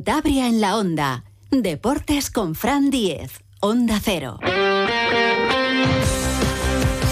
Tabria 0.00 0.48
en 0.48 0.62
la 0.62 0.78
Onda. 0.78 1.24
Deportes 1.50 2.30
con 2.30 2.54
Fran 2.54 2.88
Diez. 2.88 3.42
Onda 3.60 4.00
Cero. 4.02 4.38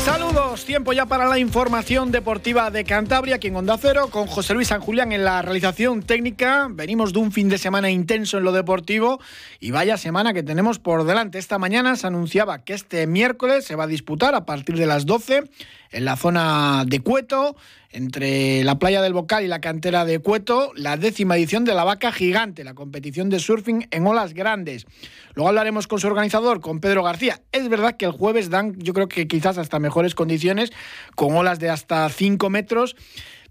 Saludos, 0.03 0.65
tiempo 0.65 0.95
ya 0.95 1.05
para 1.05 1.29
la 1.29 1.39
información 1.39 2.11
deportiva 2.11 2.71
de 2.71 2.85
Cantabria, 2.85 3.37
aquí 3.37 3.49
en 3.49 3.57
Onda 3.57 3.77
Cero, 3.77 4.09
con 4.11 4.27
José 4.27 4.55
Luis 4.55 4.69
San 4.69 4.81
Julián 4.81 5.13
en 5.13 5.25
la 5.25 5.43
realización 5.43 6.03
técnica. 6.03 6.69
Venimos 6.71 7.13
de 7.13 7.19
un 7.19 7.33
fin 7.33 7.51
de 7.51 7.59
semana 7.59 7.91
intenso 7.91 8.39
en 8.39 8.45
lo 8.45 8.53
deportivo 8.53 9.21
y 9.61 9.73
vaya 9.73 9.99
semana 9.99 10.33
que 10.33 10.43
tenemos 10.43 10.79
por 10.79 11.05
delante. 11.05 11.39
Esta 11.39 11.59
mañana 11.59 11.97
se 11.97 12.07
anunciaba 12.07 12.65
que 12.65 12.73
este 12.73 13.07
miércoles 13.07 13.67
se 13.67 13.77
va 13.77 13.85
a 13.85 13.89
disputar 13.89 14.35
a 14.35 14.47
partir 14.47 14.77
de 14.77 14.87
las 14.87 15.05
12 15.05 15.45
en 15.93 16.05
la 16.05 16.17
zona 16.17 16.85
de 16.87 17.01
Cueto, 17.01 17.57
entre 17.93 18.63
la 18.63 18.79
playa 18.79 19.03
del 19.03 19.13
Bocal 19.13 19.45
y 19.45 19.49
la 19.49 19.61
cantera 19.61 20.05
de 20.05 20.21
Cueto, 20.21 20.73
la 20.77 20.97
décima 20.97 21.37
edición 21.37 21.65
de 21.65 21.75
la 21.75 21.85
Vaca 21.85 22.13
Gigante, 22.13 22.63
la 22.63 22.75
competición 22.75 23.31
de 23.31 23.41
surfing 23.41 23.89
en 23.91 24.07
olas 24.07 24.33
grandes. 24.33 24.87
Luego 25.35 25.49
hablaremos 25.49 25.89
con 25.89 25.99
su 25.99 26.07
organizador, 26.07 26.61
con 26.61 26.81
Pedro 26.81 27.03
García. 27.03 27.41
Es 27.51 27.69
verdad 27.69 27.97
que 27.97 28.05
el 28.05 28.13
jueves 28.13 28.49
dan, 28.49 28.77
yo 28.79 28.95
creo 28.95 29.09
que 29.09 29.27
quizás 29.27 29.59
hasta 29.59 29.79
mejores 29.81 30.15
condiciones, 30.15 30.73
con 31.17 31.35
olas 31.37 31.59
de 31.59 31.71
hasta 31.71 32.09
5 32.09 32.49
metros, 32.49 32.97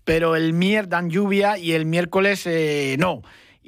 pero 0.05 0.35
el 0.35 0.53
mier 0.53 0.88
dan 0.88 1.09
lluvia 1.09 1.58
y 1.58 1.73
el 1.73 1.85
miércoles 1.85 2.44
eh, 2.45 2.95
no. 2.97 3.21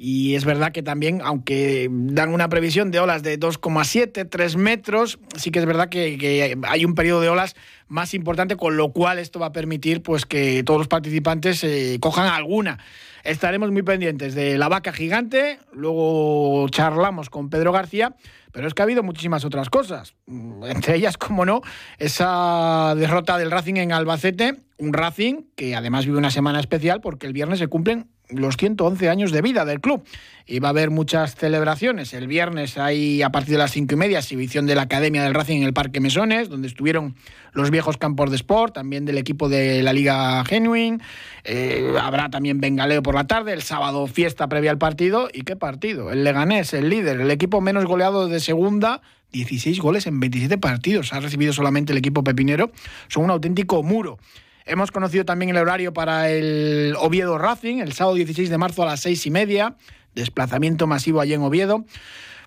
Y 0.04 0.34
es 0.34 0.44
verdad 0.44 0.72
que 0.72 0.82
también, 0.82 1.20
aunque 1.22 1.88
dan 1.88 2.34
una 2.34 2.48
previsión 2.48 2.90
de 2.90 2.98
olas 2.98 3.22
de 3.22 3.38
2,7, 3.38 4.28
3 4.28 4.56
metros, 4.56 5.20
sí 5.36 5.52
que 5.52 5.60
es 5.60 5.64
verdad 5.64 5.88
que, 5.88 6.58
hay 6.66 6.84
un 6.84 6.96
periodo 6.96 7.20
de 7.20 7.28
olas 7.28 7.54
más 7.86 8.12
importante, 8.12 8.56
con 8.56 8.76
lo 8.76 8.90
cual 8.90 9.20
esto 9.20 9.38
va 9.38 9.46
a 9.46 9.52
permitir 9.52 10.02
pues, 10.02 10.26
que 10.26 10.64
todos 10.64 10.80
los 10.80 10.88
participantes 10.88 11.62
eh, 11.62 11.98
cojan 12.00 12.26
alguna. 12.26 12.80
Estaremos 13.22 13.70
muy 13.70 13.82
pendientes 13.82 14.34
de 14.34 14.58
la 14.58 14.68
vaca 14.68 14.92
gigante, 14.92 15.60
luego 15.72 16.68
charlamos 16.70 17.30
con 17.30 17.48
Pedro 17.48 17.70
García, 17.70 18.16
pero 18.52 18.68
es 18.68 18.74
que 18.74 18.82
ha 18.82 18.84
habido 18.84 19.02
muchísimas 19.02 19.44
otras 19.44 19.70
cosas. 19.70 20.14
Entre 20.26 20.96
ellas, 20.96 21.16
como 21.16 21.44
no, 21.44 21.62
esa 21.98 22.94
derrota 22.96 23.38
del 23.38 23.50
Racing 23.50 23.76
en 23.76 23.92
Albacete, 23.92 24.56
un 24.78 24.92
Racing 24.92 25.44
que 25.56 25.74
además 25.74 26.06
vive 26.06 26.18
una 26.18 26.30
semana 26.30 26.60
especial 26.60 27.00
porque 27.00 27.26
el 27.26 27.32
viernes 27.32 27.58
se 27.58 27.68
cumplen 27.68 28.08
los 28.28 28.56
111 28.56 29.08
años 29.08 29.32
de 29.32 29.42
vida 29.42 29.64
del 29.64 29.80
club. 29.80 30.04
Y 30.44 30.58
va 30.58 30.68
a 30.68 30.70
haber 30.70 30.90
muchas 30.90 31.36
celebraciones. 31.36 32.12
El 32.14 32.26
viernes 32.26 32.76
hay, 32.76 33.22
a 33.22 33.30
partir 33.30 33.52
de 33.52 33.58
las 33.58 33.70
cinco 33.70 33.94
y 33.94 33.96
media, 33.96 34.18
exhibición 34.18 34.66
de 34.66 34.74
la 34.74 34.82
Academia 34.82 35.22
del 35.22 35.34
Racing 35.34 35.58
en 35.58 35.62
el 35.62 35.72
Parque 35.72 36.00
Mesones, 36.00 36.48
donde 36.48 36.66
estuvieron 36.66 37.14
los 37.52 37.70
viejos 37.70 37.96
campos 37.96 38.30
de 38.30 38.36
sport, 38.36 38.74
también 38.74 39.04
del 39.04 39.18
equipo 39.18 39.48
de 39.48 39.82
la 39.82 39.92
Liga 39.92 40.44
Genuine. 40.44 40.98
Eh, 41.44 41.94
habrá 42.00 42.28
también 42.28 42.60
bengaleo 42.60 43.04
por 43.04 43.14
la 43.14 43.28
tarde. 43.28 43.52
El 43.52 43.62
sábado, 43.62 44.06
fiesta 44.08 44.48
previa 44.48 44.72
al 44.72 44.78
partido. 44.78 45.28
¿Y 45.32 45.42
qué 45.42 45.54
partido? 45.54 46.10
El 46.10 46.24
Leganés, 46.24 46.74
el 46.74 46.88
líder, 46.88 47.20
el 47.20 47.30
equipo 47.30 47.60
menos 47.60 47.84
goleado 47.84 48.26
de 48.26 48.40
segunda. 48.42 49.00
16 49.32 49.80
goles 49.80 50.06
en 50.06 50.20
27 50.20 50.58
partidos. 50.58 51.12
Ha 51.12 51.20
recibido 51.20 51.52
solamente 51.52 51.92
el 51.92 51.98
equipo 51.98 52.22
pepinero. 52.22 52.70
Son 53.08 53.24
un 53.24 53.30
auténtico 53.30 53.82
muro. 53.82 54.18
Hemos 54.64 54.92
conocido 54.92 55.24
también 55.24 55.50
el 55.50 55.56
horario 55.56 55.92
para 55.92 56.30
el 56.30 56.94
Oviedo 56.98 57.36
Racing, 57.38 57.78
el 57.78 57.92
sábado 57.92 58.14
16 58.14 58.48
de 58.48 58.58
marzo 58.58 58.82
a 58.82 58.86
las 58.86 59.00
seis 59.00 59.26
y 59.26 59.30
media, 59.30 59.76
desplazamiento 60.14 60.86
masivo 60.86 61.20
allí 61.20 61.34
en 61.34 61.42
Oviedo. 61.42 61.84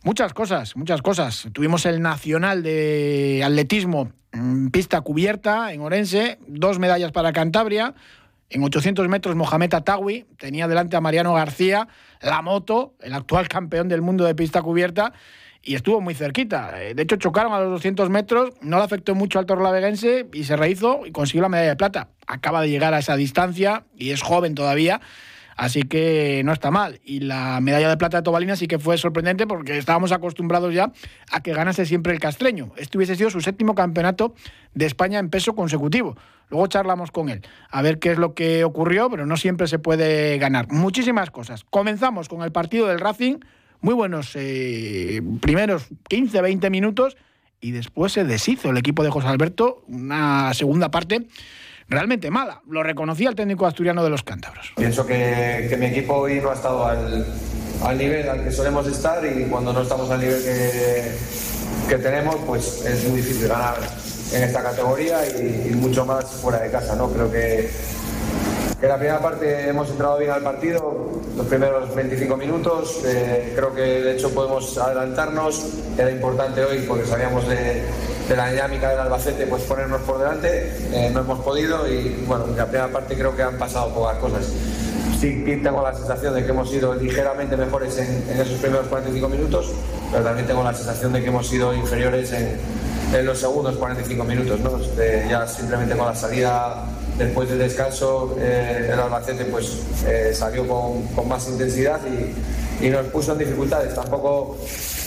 Muchas 0.03 0.33
cosas, 0.33 0.77
muchas 0.77 1.01
cosas. 1.01 1.47
Tuvimos 1.51 1.85
el 1.85 2.01
Nacional 2.01 2.63
de 2.63 3.41
Atletismo 3.43 4.11
en 4.31 4.69
pista 4.71 5.01
cubierta 5.01 5.73
en 5.73 5.81
Orense, 5.81 6.39
dos 6.47 6.79
medallas 6.79 7.11
para 7.11 7.33
Cantabria. 7.33 7.95
En 8.49 8.63
800 8.63 9.07
metros, 9.09 9.35
Mohamed 9.35 9.73
Atawi 9.73 10.25
tenía 10.37 10.67
delante 10.67 10.95
a 10.95 11.01
Mariano 11.01 11.33
García, 11.33 11.87
la 12.21 12.41
moto, 12.43 12.93
el 13.01 13.13
actual 13.13 13.47
campeón 13.47 13.89
del 13.89 14.01
mundo 14.03 14.23
de 14.23 14.35
pista 14.35 14.61
cubierta 14.61 15.13
y 15.65 15.73
estuvo 15.73 15.99
muy 15.99 16.13
cerquita. 16.13 16.81
Eh, 16.81 16.93
de 16.93 17.03
hecho, 17.03 17.17
chocaron 17.17 17.51
a 17.51 17.59
los 17.59 17.71
200 17.71 18.09
metros, 18.09 18.51
no 18.61 18.77
le 18.77 18.83
afectó 18.83 19.15
mucho 19.15 19.39
al 19.39 19.47
torlaveguense 19.47 20.27
y 20.31 20.43
se 20.43 20.55
rehizo 20.55 21.05
y 21.05 21.11
consiguió 21.11 21.41
la 21.41 21.49
medalla 21.49 21.69
de 21.69 21.75
plata. 21.75 22.09
Acaba 22.27 22.61
de 22.61 22.69
llegar 22.69 22.93
a 22.93 22.99
esa 22.99 23.17
distancia 23.17 23.83
y 23.97 24.11
es 24.11 24.21
joven 24.21 24.53
todavía, 24.53 25.01
así 25.57 25.81
que 25.81 26.43
no 26.45 26.53
está 26.53 26.69
mal. 26.69 27.01
Y 27.03 27.21
la 27.21 27.59
medalla 27.61 27.89
de 27.89 27.97
plata 27.97 28.17
de 28.17 28.23
Tobalina 28.23 28.55
sí 28.55 28.67
que 28.67 28.77
fue 28.77 28.97
sorprendente 28.99 29.47
porque 29.47 29.77
estábamos 29.77 30.11
acostumbrados 30.11 30.71
ya 30.71 30.91
a 31.31 31.41
que 31.41 31.51
ganase 31.53 31.87
siempre 31.87 32.13
el 32.13 32.19
castreño. 32.19 32.71
Este 32.77 32.97
hubiese 32.97 33.15
sido 33.15 33.31
su 33.31 33.41
séptimo 33.41 33.73
campeonato 33.73 34.35
de 34.75 34.85
España 34.85 35.17
en 35.17 35.31
peso 35.31 35.55
consecutivo. 35.55 36.15
Luego 36.49 36.67
charlamos 36.67 37.09
con 37.09 37.29
él 37.29 37.41
a 37.71 37.81
ver 37.81 37.97
qué 37.97 38.11
es 38.11 38.19
lo 38.19 38.35
que 38.35 38.63
ocurrió, 38.63 39.09
pero 39.09 39.25
no 39.25 39.35
siempre 39.35 39.67
se 39.67 39.79
puede 39.79 40.37
ganar. 40.37 40.71
Muchísimas 40.71 41.31
cosas. 41.31 41.63
Comenzamos 41.63 42.29
con 42.29 42.43
el 42.43 42.51
partido 42.51 42.85
del 42.85 42.99
Racing 42.99 43.39
muy 43.85 43.93
buenos 43.93 44.31
eh, 44.33 45.21
primeros 45.41 45.85
15, 46.09 46.41
20 46.41 46.71
minutos 46.71 47.15
y 47.61 47.69
después 47.69 48.13
se 48.13 48.23
deshizo 48.23 48.71
el 48.71 48.77
equipo 48.77 49.03
de 49.03 49.11
José 49.11 49.27
Alberto, 49.27 49.83
una 49.87 50.51
segunda 50.55 50.89
parte 50.89 51.27
realmente 51.87 52.31
mala. 52.31 52.63
Lo 52.67 52.81
reconocía 52.81 53.29
el 53.29 53.35
técnico 53.35 53.67
asturiano 53.67 54.03
de 54.03 54.09
los 54.09 54.23
cántabros. 54.23 54.73
Pienso 54.75 55.05
que, 55.05 55.75
mi 55.79 55.85
equipo 55.85 56.15
hoy 56.15 56.41
no 56.41 56.49
ha 56.49 56.55
estado 56.55 56.83
al, 56.83 57.27
nivel 57.95 58.27
al 58.27 58.43
que 58.43 58.51
solemos 58.51 58.87
estar 58.87 59.23
y 59.23 59.43
cuando 59.43 59.71
no 59.71 59.83
estamos 59.83 60.09
al 60.09 60.19
nivel 60.19 60.41
que, 60.43 61.03
que 61.87 61.97
tenemos, 62.01 62.37
pues 62.37 62.83
es 62.87 63.07
muy 63.07 63.21
difícil 63.21 63.47
ganar 63.47 63.75
en 64.33 64.43
esta 64.43 64.63
categoría 64.63 65.19
y, 65.27 65.69
y, 65.69 65.75
mucho 65.75 66.07
más 66.07 66.25
fuera 66.41 66.57
de 66.57 66.71
casa. 66.71 66.95
¿no? 66.95 67.11
Creo 67.11 67.31
que 67.31 67.69
en 68.85 68.89
la 68.89 68.97
primera 68.97 69.19
parte 69.19 69.67
hemos 69.67 69.89
entrado 69.89 70.19
bien 70.19 70.29
al 70.29 70.43
partido, 70.43 70.95
los 71.35 71.47
primeros 71.47 71.93
25 71.95 72.37
minutos. 72.37 73.01
Eh, 73.03 73.53
creo 73.55 73.73
que 73.73 73.81
de 73.81 74.13
hecho 74.13 74.29
podemos 74.29 74.77
adelantarnos. 74.77 75.65
Era 75.97 76.11
importante 76.11 76.63
hoy 76.63 76.85
porque 76.87 77.03
sabíamos 77.07 77.47
de, 77.47 77.83
la 78.35 78.51
dinámica 78.51 78.89
del 78.89 78.99
Albacete, 78.99 79.47
pues 79.47 79.63
ponernos 79.63 80.01
por 80.01 80.19
delante. 80.19 80.71
Eh, 80.93 81.09
no 81.11 81.21
hemos 81.21 81.39
podido 81.39 81.91
y 81.91 82.23
bueno, 82.27 82.45
en 82.45 82.55
la 82.55 82.67
primera 82.67 82.87
parte 82.89 83.15
creo 83.15 83.35
que 83.35 83.41
han 83.41 83.57
pasado 83.57 83.91
pocas 83.91 84.19
cosas. 84.19 84.53
Sí 85.19 85.43
tengo 85.63 85.81
la 85.81 85.95
sensación 85.95 86.35
de 86.35 86.43
que 86.43 86.51
hemos 86.51 86.69
sido 86.69 86.93
ligeramente 86.93 87.57
mejores 87.57 87.97
en, 87.97 88.39
esos 88.39 88.59
primeros 88.59 88.85
45 88.87 89.29
minutos, 89.29 89.71
pero 90.11 90.23
también 90.23 90.45
tengo 90.45 90.63
la 90.63 90.73
sensación 90.75 91.11
de 91.11 91.23
que 91.23 91.29
hemos 91.29 91.47
sido 91.47 91.73
inferiores 91.73 92.31
en, 92.33 93.25
los 93.25 93.39
segundos 93.39 93.77
45 93.77 94.23
minutos. 94.25 94.59
¿no? 94.59 94.79
ya 95.27 95.47
simplemente 95.47 95.95
con 95.95 96.05
la 96.05 96.15
salida 96.15 96.85
después 97.17 97.49
del 97.49 97.59
descanso 97.59 98.35
eh, 98.39 98.89
el 98.91 98.99
Albacete 98.99 99.45
pues 99.45 100.03
eh, 100.07 100.33
salió 100.33 100.67
con, 100.67 101.27
más 101.27 101.47
intensidad 101.49 102.01
y, 102.81 102.89
nos 102.89 103.05
puso 103.07 103.31
en 103.31 103.39
dificultades. 103.39 103.95
Tampoco 103.95 104.57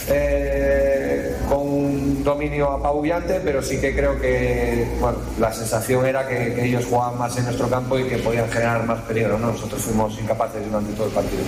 eh, 0.08 1.36
con 1.48 1.60
un 1.60 2.24
dominio 2.24 2.72
apabullante, 2.72 3.40
pero 3.44 3.62
sí 3.62 3.78
que 3.80 3.94
creo 3.94 4.18
que 4.18 4.86
la 5.38 5.52
sensación 5.52 6.06
era 6.06 6.26
que, 6.26 6.64
ellos 6.64 6.86
jugaban 6.86 7.18
más 7.18 7.36
en 7.36 7.44
nuestro 7.44 7.68
campo 7.68 7.98
y 7.98 8.04
que 8.04 8.18
podían 8.18 8.50
generar 8.50 8.84
más 8.84 9.02
peligro. 9.02 9.38
Nosotros 9.38 9.82
fuimos 9.82 10.18
incapaces 10.18 10.64
durante 10.64 10.92
todo 10.94 11.06
el 11.08 11.12
partido. 11.12 11.42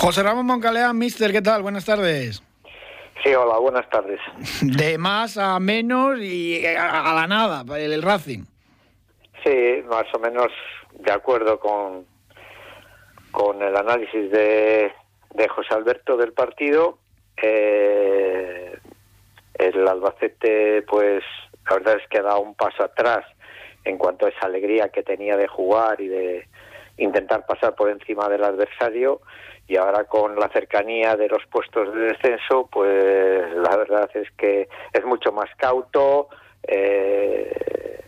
José 0.00 0.22
Ramón 0.22 0.46
Moncalea, 0.46 0.92
mister, 0.92 1.30
¿qué 1.30 1.42
tal? 1.42 1.62
Buenas 1.62 1.84
tardes. 1.84 2.42
Sí, 3.22 3.34
hola, 3.34 3.58
buenas 3.58 3.88
tardes. 3.90 4.20
De 4.62 4.96
más 4.96 5.36
a 5.36 5.58
menos 5.60 6.18
y 6.20 6.64
a, 6.64 7.12
la 7.14 7.26
nada, 7.26 7.64
el 7.76 8.02
Racing. 8.02 8.44
Sí, 9.44 9.82
más 9.88 10.12
o 10.14 10.18
menos 10.18 10.48
de 10.92 11.12
acuerdo 11.12 11.58
con, 11.60 12.06
con 13.30 13.62
el 13.62 13.76
análisis 13.76 14.30
de, 14.30 14.92
de 15.34 15.48
José 15.48 15.74
Alberto 15.74 16.16
del 16.16 16.32
partido. 16.32 16.98
Eh, 17.40 18.76
el 19.54 19.88
Albacete, 19.88 20.82
pues 20.82 21.22
la 21.68 21.76
verdad 21.76 21.96
es 22.00 22.08
que 22.08 22.18
ha 22.18 22.22
dado 22.22 22.40
un 22.40 22.54
paso 22.54 22.84
atrás 22.84 23.24
en 23.84 23.98
cuanto 23.98 24.26
a 24.26 24.30
esa 24.30 24.46
alegría 24.46 24.88
que 24.88 25.02
tenía 25.02 25.36
de 25.36 25.46
jugar 25.46 26.00
y 26.00 26.08
de 26.08 26.48
intentar 26.96 27.46
pasar 27.46 27.74
por 27.74 27.90
encima 27.90 28.28
del 28.28 28.44
adversario 28.44 29.20
y 29.68 29.76
ahora 29.76 30.04
con 30.04 30.36
la 30.36 30.48
cercanía 30.48 31.14
de 31.14 31.28
los 31.28 31.44
puestos 31.46 31.94
de 31.94 32.00
descenso, 32.00 32.68
pues 32.72 33.52
la 33.54 33.76
verdad 33.76 34.10
es 34.14 34.30
que 34.32 34.68
es 34.92 35.04
mucho 35.04 35.30
más 35.30 35.48
cauto, 35.56 36.28
eh, 36.66 38.00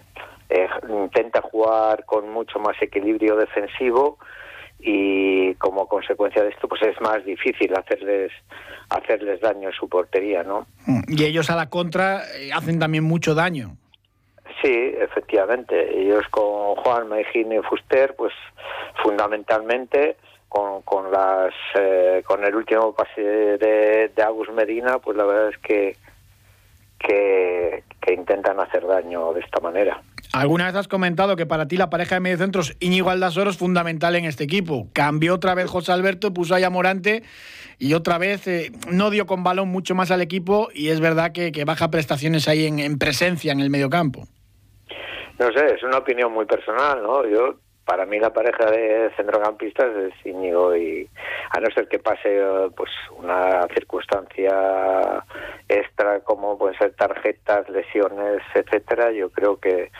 eh, 0.50 0.68
intenta 0.88 1.40
jugar 1.42 2.04
con 2.04 2.30
mucho 2.30 2.58
más 2.58 2.76
equilibrio 2.80 3.36
defensivo 3.36 4.18
y 4.80 5.54
como 5.56 5.86
consecuencia 5.86 6.42
de 6.42 6.50
esto 6.50 6.66
pues 6.66 6.82
es 6.82 7.00
más 7.00 7.24
difícil 7.24 7.74
hacerles 7.76 8.32
hacerles 8.88 9.40
daño 9.40 9.68
en 9.68 9.74
su 9.74 9.88
portería 9.88 10.42
no 10.42 10.66
mm, 10.86 11.02
y 11.08 11.24
ellos 11.24 11.50
a 11.50 11.56
la 11.56 11.68
contra 11.68 12.22
eh, 12.38 12.50
hacen 12.52 12.78
también 12.78 13.04
mucho 13.04 13.34
daño. 13.34 13.76
Sí 14.62 14.94
efectivamente. 14.98 16.00
Ellos 16.02 16.24
con 16.30 16.74
Juan 16.76 17.08
Mejín 17.08 17.52
y 17.52 17.62
Fuster 17.62 18.14
pues 18.16 18.32
fundamentalmente 19.02 20.16
con, 20.48 20.82
con 20.82 21.10
las 21.10 21.54
eh, 21.78 22.22
con 22.26 22.44
el 22.44 22.54
último 22.54 22.94
pase 22.94 23.22
de, 23.22 24.10
de 24.14 24.22
Agus 24.22 24.50
Medina 24.50 24.98
pues 24.98 25.16
la 25.16 25.24
verdad 25.24 25.50
es 25.50 25.58
que 25.58 25.96
que, 27.00 27.82
intentan 28.08 28.58
hacer 28.60 28.86
daño 28.86 29.32
de 29.32 29.40
esta 29.40 29.60
manera. 29.60 30.02
Alguna 30.32 30.66
vez 30.66 30.76
has 30.76 30.88
comentado 30.88 31.34
que 31.36 31.46
para 31.46 31.66
ti 31.66 31.76
la 31.76 31.90
pareja 31.90 32.14
de 32.14 32.20
mediocentros 32.20 32.76
Íñigo 32.80 33.10
Aldasoro 33.10 33.50
es 33.50 33.58
fundamental 33.58 34.14
en 34.14 34.24
este 34.24 34.44
equipo. 34.44 34.86
Cambió 34.92 35.34
otra 35.34 35.54
vez 35.54 35.68
José 35.68 35.92
Alberto, 35.92 36.32
puso 36.32 36.54
a 36.54 36.70
Morante 36.70 37.22
y 37.78 37.94
otra 37.94 38.18
vez 38.18 38.46
eh, 38.46 38.70
no 38.90 39.10
dio 39.10 39.26
con 39.26 39.42
balón 39.42 39.68
mucho 39.68 39.94
más 39.94 40.10
al 40.10 40.20
equipo 40.20 40.68
y 40.72 40.88
es 40.88 41.00
verdad 41.00 41.32
que, 41.32 41.64
baja 41.64 41.90
prestaciones 41.90 42.46
ahí 42.46 42.66
en, 42.66 42.78
en, 42.78 42.98
presencia 42.98 43.52
en 43.52 43.60
el 43.60 43.70
mediocampo. 43.70 44.28
No 45.38 45.50
sé, 45.52 45.74
es 45.74 45.82
una 45.82 45.98
opinión 45.98 46.32
muy 46.32 46.44
personal, 46.44 47.02
¿no? 47.02 47.26
Yo 47.26 47.56
para 47.90 48.06
mí 48.06 48.20
la 48.20 48.32
pareja 48.32 48.70
de 48.70 49.10
centrocampistas 49.16 49.88
es 49.96 50.14
Íñigo 50.24 50.76
y 50.76 51.08
a 51.50 51.58
no 51.58 51.68
ser 51.72 51.88
que 51.88 51.98
pase 51.98 52.40
pues 52.76 52.88
una 53.18 53.66
circunstancia 53.74 55.24
extra 55.68 56.20
como 56.20 56.56
pueden 56.56 56.78
ser 56.78 56.92
tarjetas, 56.92 57.68
lesiones, 57.68 58.42
etcétera, 58.54 59.10
yo 59.10 59.30
creo 59.30 59.56
que 59.58 59.90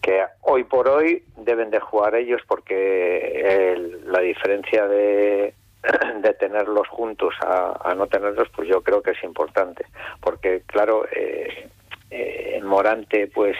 que 0.00 0.24
hoy 0.42 0.62
por 0.62 0.88
hoy 0.88 1.24
deben 1.36 1.70
de 1.70 1.80
jugar 1.80 2.14
ellos 2.14 2.42
porque 2.46 3.76
la 4.06 4.20
diferencia 4.20 4.86
de, 4.86 5.52
de 6.22 6.32
tenerlos 6.34 6.86
juntos 6.86 7.34
a, 7.40 7.92
no 7.96 8.06
tenerlos, 8.06 8.48
pues 8.54 8.68
yo 8.68 8.82
creo 8.82 9.02
que 9.02 9.10
es 9.10 9.22
importante. 9.24 9.84
Porque, 10.20 10.62
claro, 10.64 11.06
eh, 11.10 11.68
eh, 12.10 12.60
Morante, 12.62 13.26
pues 13.26 13.56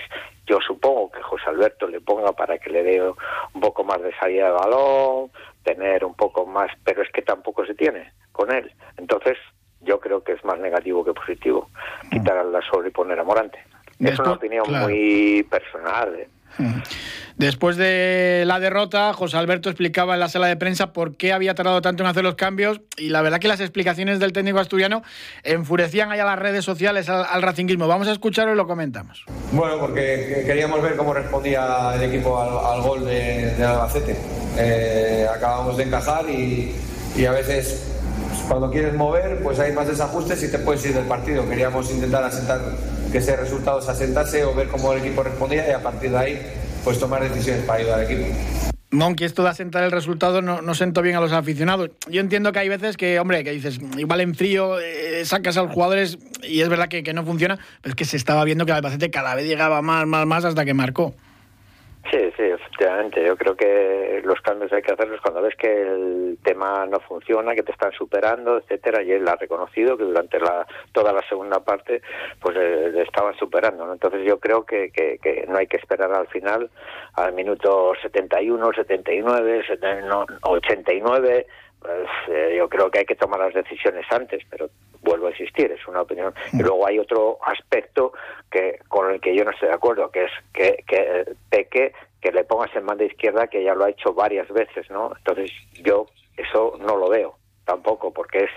yo 0.46 0.58
supongo 0.66 1.10
que 1.10 1.22
José 1.22 1.44
Alberto 1.48 1.86
le 1.86 2.00
ponga 2.00 2.32
para 2.32 2.58
que 2.58 2.70
le 2.70 2.82
dé 2.82 3.02
un 3.02 3.60
poco 3.60 3.84
más 3.84 4.02
de 4.02 4.14
salida 4.16 4.46
de 4.46 4.52
balón, 4.52 5.30
tener 5.62 6.04
un 6.04 6.14
poco 6.14 6.46
más, 6.46 6.70
pero 6.84 7.02
es 7.02 7.10
que 7.10 7.22
tampoco 7.22 7.64
se 7.66 7.74
tiene 7.74 8.12
con 8.32 8.52
él. 8.52 8.72
Entonces, 8.96 9.36
yo 9.80 10.00
creo 10.00 10.22
que 10.22 10.32
es 10.32 10.44
más 10.44 10.58
negativo 10.58 11.04
que 11.04 11.12
positivo 11.12 11.70
quitar 12.10 12.36
al 12.36 12.52
Lasol 12.52 12.86
y 12.86 12.90
poner 12.90 13.18
a 13.18 13.24
Morante. 13.24 13.58
es 13.98 14.18
una 14.18 14.32
opinión 14.32 14.66
muy 14.70 15.46
personal. 15.50 16.26
Después 17.36 17.76
de 17.76 18.44
la 18.46 18.60
derrota, 18.60 19.12
José 19.14 19.38
Alberto 19.38 19.70
explicaba 19.70 20.14
en 20.14 20.20
la 20.20 20.28
sala 20.28 20.46
de 20.46 20.56
prensa 20.56 20.92
por 20.92 21.16
qué 21.16 21.32
había 21.32 21.54
tardado 21.54 21.80
tanto 21.80 22.02
en 22.02 22.08
hacer 22.10 22.22
los 22.22 22.34
cambios 22.34 22.82
y 22.98 23.08
la 23.08 23.22
verdad 23.22 23.38
que 23.38 23.48
las 23.48 23.60
explicaciones 23.60 24.20
del 24.20 24.32
técnico 24.32 24.58
asturiano 24.58 25.02
enfurecían 25.42 26.12
allá 26.12 26.24
las 26.26 26.38
redes 26.38 26.64
sociales 26.64 27.08
al, 27.08 27.24
al 27.24 27.42
racinguismo. 27.42 27.88
Vamos 27.88 28.08
a 28.08 28.12
escucharlo 28.12 28.52
y 28.52 28.56
lo 28.56 28.66
comentamos. 28.66 29.24
Bueno, 29.52 29.78
porque 29.78 30.42
queríamos 30.44 30.82
ver 30.82 30.96
cómo 30.96 31.14
respondía 31.14 31.92
el 31.94 32.02
equipo 32.02 32.38
al, 32.38 32.82
gol 32.82 33.06
de, 33.06 33.54
Albacete. 33.64 34.16
Eh, 34.58 35.26
acabamos 35.34 35.76
de 35.78 35.84
encajar 35.84 36.26
y 36.28 36.74
a 37.26 37.32
veces 37.32 37.99
cuando 38.50 38.68
quieres 38.68 38.94
mover, 38.94 39.40
pues 39.44 39.60
hay 39.60 39.72
más 39.72 39.86
desajustes 39.86 40.42
y 40.42 40.50
te 40.50 40.58
puedes 40.58 40.84
ir 40.84 40.92
del 40.92 41.04
partido. 41.04 41.48
Queríamos 41.48 41.88
intentar 41.92 42.24
asentar 42.24 42.60
que 43.12 43.18
ese 43.18 43.36
resultado 43.36 43.80
se 43.80 43.92
asentase 43.92 44.44
o 44.44 44.52
ver 44.56 44.66
cómo 44.66 44.92
el 44.92 44.98
equipo 44.98 45.22
respondía 45.22 45.68
y 45.68 45.70
a 45.70 45.80
partir 45.80 46.10
de 46.10 46.18
ahí 46.18 46.42
pues 46.82 46.98
tomar 46.98 47.22
decisiones 47.22 47.64
para 47.64 47.78
ayudar 47.78 48.00
al 48.00 48.10
equipo. 48.10 48.26
Monkey, 48.90 49.24
esto 49.24 49.44
de 49.44 49.50
asentar 49.50 49.84
el 49.84 49.92
resultado 49.92 50.42
no, 50.42 50.62
no 50.62 50.74
sentó 50.74 51.00
bien 51.00 51.14
a 51.14 51.20
los 51.20 51.30
aficionados. 51.30 51.90
Yo 52.10 52.20
entiendo 52.20 52.50
que 52.50 52.58
hay 52.58 52.68
veces 52.68 52.96
que, 52.96 53.20
hombre, 53.20 53.44
que 53.44 53.52
dices, 53.52 53.78
igual 53.96 54.20
en 54.20 54.34
frío 54.34 54.80
eh, 54.80 55.24
sacas 55.24 55.56
a 55.56 55.62
los 55.62 55.72
jugadores 55.72 56.18
y 56.42 56.60
es 56.60 56.68
verdad 56.68 56.88
que, 56.88 57.04
que, 57.04 57.12
no 57.12 57.24
funciona, 57.24 57.56
pero 57.82 57.92
es 57.92 57.94
que 57.94 58.04
se 58.04 58.16
estaba 58.16 58.42
viendo 58.42 58.66
que 58.66 58.72
el 58.72 58.78
Albacete 58.78 59.12
cada 59.12 59.36
vez 59.36 59.46
llegaba 59.46 59.80
más, 59.80 60.08
más, 60.08 60.26
más 60.26 60.44
hasta 60.44 60.64
que 60.64 60.74
marcó. 60.74 61.14
Sí, 62.08 62.18
sí, 62.36 62.42
efectivamente. 62.42 63.24
Yo 63.24 63.36
creo 63.36 63.54
que 63.54 64.22
los 64.24 64.40
cambios 64.40 64.72
hay 64.72 64.82
que 64.82 64.92
hacerlos 64.92 65.20
cuando 65.20 65.42
ves 65.42 65.54
que 65.54 65.82
el 65.82 66.38
tema 66.42 66.86
no 66.86 66.98
funciona, 67.00 67.54
que 67.54 67.62
te 67.62 67.72
están 67.72 67.92
superando, 67.92 68.56
etcétera. 68.56 69.02
Y 69.02 69.12
él 69.12 69.28
ha 69.28 69.36
reconocido 69.36 69.96
que 69.96 70.04
durante 70.04 70.40
la, 70.40 70.66
toda 70.92 71.12
la 71.12 71.22
segunda 71.28 71.60
parte, 71.60 72.00
pues 72.40 72.56
le 72.56 73.02
estaban 73.02 73.36
superando. 73.36 73.92
Entonces 73.92 74.22
yo 74.26 74.40
creo 74.40 74.64
que, 74.64 74.90
que, 74.90 75.44
no 75.48 75.58
hay 75.58 75.66
que 75.66 75.76
esperar 75.76 76.12
al 76.12 76.26
final, 76.28 76.70
al 77.14 77.32
minuto 77.34 77.92
71, 78.00 78.72
79, 78.72 79.64
89. 80.42 81.46
Pues, 81.80 82.08
eh, 82.28 82.54
yo 82.56 82.68
creo 82.68 82.90
que 82.90 83.00
hay 83.00 83.06
que 83.06 83.14
tomar 83.14 83.40
las 83.40 83.54
decisiones 83.54 84.04
antes, 84.10 84.42
pero 84.50 84.68
vuelvo 85.02 85.28
a 85.28 85.30
insistir, 85.30 85.72
es 85.72 85.86
una 85.88 86.02
opinión. 86.02 86.34
Y 86.52 86.62
luego 86.62 86.86
hay 86.86 86.98
otro 86.98 87.38
aspecto 87.44 88.12
que 88.50 88.80
con 88.88 89.10
el 89.10 89.20
que 89.20 89.34
yo 89.34 89.44
no 89.44 89.50
estoy 89.50 89.68
de 89.68 89.74
acuerdo, 89.74 90.10
que 90.10 90.24
es 90.24 90.32
que, 90.52 90.84
que 90.86 91.24
Peque 91.48 91.92
que 92.20 92.32
le 92.32 92.44
pongas 92.44 92.74
en 92.76 92.86
banda 92.86 93.04
izquierda, 93.04 93.46
que 93.46 93.64
ya 93.64 93.74
lo 93.74 93.84
ha 93.84 93.90
hecho 93.90 94.12
varias 94.12 94.48
veces, 94.48 94.90
¿no? 94.90 95.10
Entonces 95.16 95.50
yo 95.82 96.06
eso 96.36 96.76
no 96.78 96.96
lo 96.96 97.08
veo 97.08 97.36
tampoco, 97.64 98.12
porque 98.12 98.44
es 98.44 98.50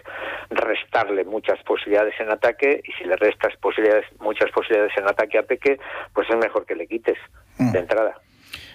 restarle 0.49 1.23
muchas 1.23 1.61
posibilidades 1.63 2.19
en 2.19 2.31
ataque 2.31 2.81
y 2.83 2.91
si 2.93 3.03
le 3.03 3.15
restas 3.15 3.55
posibilidades, 3.57 4.05
muchas 4.19 4.49
posibilidades 4.51 4.97
en 4.97 5.07
ataque 5.07 5.37
a 5.37 5.43
Peque, 5.43 5.79
pues 6.13 6.27
es 6.29 6.35
mejor 6.37 6.65
que 6.65 6.75
le 6.75 6.87
quites 6.87 7.17
mm. 7.59 7.71
de 7.71 7.79
entrada. 7.79 8.15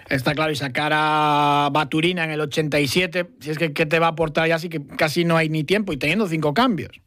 Está 0.08 0.34
claro, 0.34 0.50
y 0.52 0.56
sacar 0.56 0.93
a 0.94 1.69
Baturina 1.72 2.25
en 2.25 2.31
el 2.31 2.40
87, 2.40 3.26
si 3.40 3.50
es 3.50 3.58
que 3.58 3.72
¿qué 3.72 3.84
te 3.84 3.99
va 3.99 4.06
a 4.06 4.10
aportar 4.10 4.49
ya, 4.49 4.55
así 4.55 4.69
que 4.69 4.84
casi 4.87 5.25
no 5.25 5.37
hay 5.37 5.49
ni 5.49 5.64
tiempo 5.64 5.93
y 5.93 5.99
teniendo 5.99 6.26
cinco 6.26 6.55
cambios. 6.55 7.00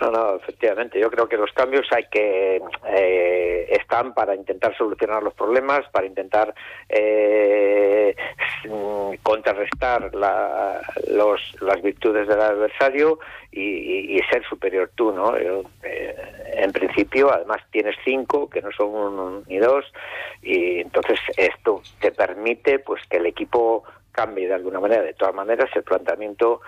No, 0.00 0.12
no, 0.12 0.36
efectivamente. 0.36 1.00
Yo 1.00 1.10
creo 1.10 1.28
que 1.28 1.36
los 1.36 1.50
cambios 1.52 1.86
hay 1.90 2.04
que 2.04 2.62
eh, 2.86 3.66
están 3.70 4.14
para 4.14 4.34
intentar 4.34 4.76
solucionar 4.76 5.22
los 5.24 5.34
problemas, 5.34 5.88
para 5.90 6.06
intentar 6.06 6.54
eh, 6.88 8.14
contrarrestar 9.24 10.12
los, 10.14 11.40
las 11.60 11.82
virtudes 11.82 12.28
del 12.28 12.40
adversario 12.40 13.18
y, 13.50 14.20
ser 14.30 14.44
superior 14.44 14.90
tú, 14.94 15.10
¿no? 15.10 15.34
Eh, 15.36 16.14
en 16.54 16.70
principio, 16.70 17.32
además 17.32 17.58
tienes 17.70 17.96
cinco 18.04 18.50
que 18.50 18.60
no 18.60 18.70
son 18.72 18.88
uno 18.88 19.42
ni 19.48 19.56
dos 19.56 19.86
y 20.42 20.80
entonces 20.80 21.18
esto 21.36 21.82
te 21.98 22.12
permite, 22.12 22.78
pues, 22.78 23.02
que 23.08 23.16
el 23.16 23.26
equipo 23.26 23.84
cambie 24.12 24.46
de 24.46 24.54
alguna 24.54 24.80
manera. 24.80 25.02
De 25.02 25.14
todas 25.14 25.34
maneras, 25.34 25.70
el 25.74 25.82
planteamiento 25.82 26.60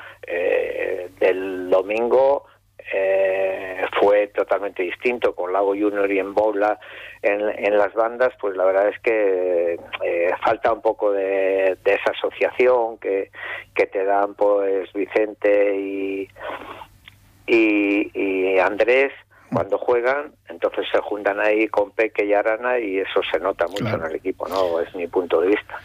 del 1.20 1.68
domingo 1.68 2.46
eh, 2.92 3.82
fue 4.00 4.28
totalmente 4.28 4.82
distinto 4.82 5.34
con 5.34 5.52
Lago 5.52 5.70
Junior 5.70 6.10
y 6.10 6.18
en 6.18 6.34
Bobla 6.34 6.78
en, 7.22 7.76
las 7.76 7.92
bandas, 7.94 8.32
pues 8.40 8.56
la 8.56 8.64
verdad 8.64 8.88
es 8.88 8.98
que 9.00 9.78
eh, 10.04 10.30
falta 10.44 10.72
un 10.72 10.80
poco 10.80 11.12
de, 11.12 11.76
esa 11.84 12.12
asociación 12.16 12.98
que, 12.98 13.30
que 13.74 13.86
te 13.86 14.04
dan 14.04 14.34
pues 14.34 14.92
Vicente 14.92 15.76
y, 15.76 16.28
y, 17.46 18.58
Andrés 18.58 19.12
cuando 19.52 19.78
juegan, 19.78 20.32
entonces 20.48 20.86
se 20.92 21.00
juntan 21.00 21.40
ahí 21.40 21.66
con 21.68 21.90
Peque 21.90 22.24
y 22.24 22.32
Arana 22.34 22.78
y 22.78 22.98
eso 22.98 23.20
se 23.32 23.40
nota 23.40 23.66
mucho 23.66 23.88
en 23.88 24.04
el 24.04 24.14
equipo, 24.14 24.46
¿no? 24.46 24.80
Es 24.80 24.94
mi 24.94 25.08
punto 25.08 25.40
de 25.40 25.48
vista. 25.48 25.76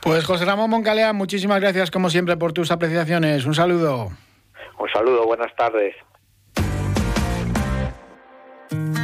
Pues 0.00 0.24
José 0.24 0.44
Ramón 0.44 0.70
Moncalea, 0.70 1.12
muchísimas 1.12 1.60
gracias 1.60 1.90
como 1.90 2.08
siempre 2.08 2.36
por 2.36 2.52
tus 2.52 2.70
apreciaciones. 2.70 3.44
Un 3.46 3.54
saludo. 3.54 4.10
Un 4.78 4.88
saludo, 4.90 5.26
buenas 5.26 5.54
tardes. 5.56 5.94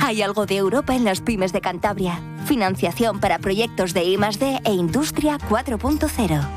Hay 0.06 0.22
algo 0.22 0.46
de 0.46 0.56
Europa 0.56 0.94
en 0.94 1.04
las 1.04 1.20
pymes 1.20 1.52
de 1.52 1.60
Cantabria. 1.60 2.20
Financiación 2.46 3.18
para 3.18 3.40
proyectos 3.40 3.92
de 3.92 4.04
I+D 4.04 4.60
e 4.64 4.70
Industria 4.70 5.36
4.0. 5.36 6.48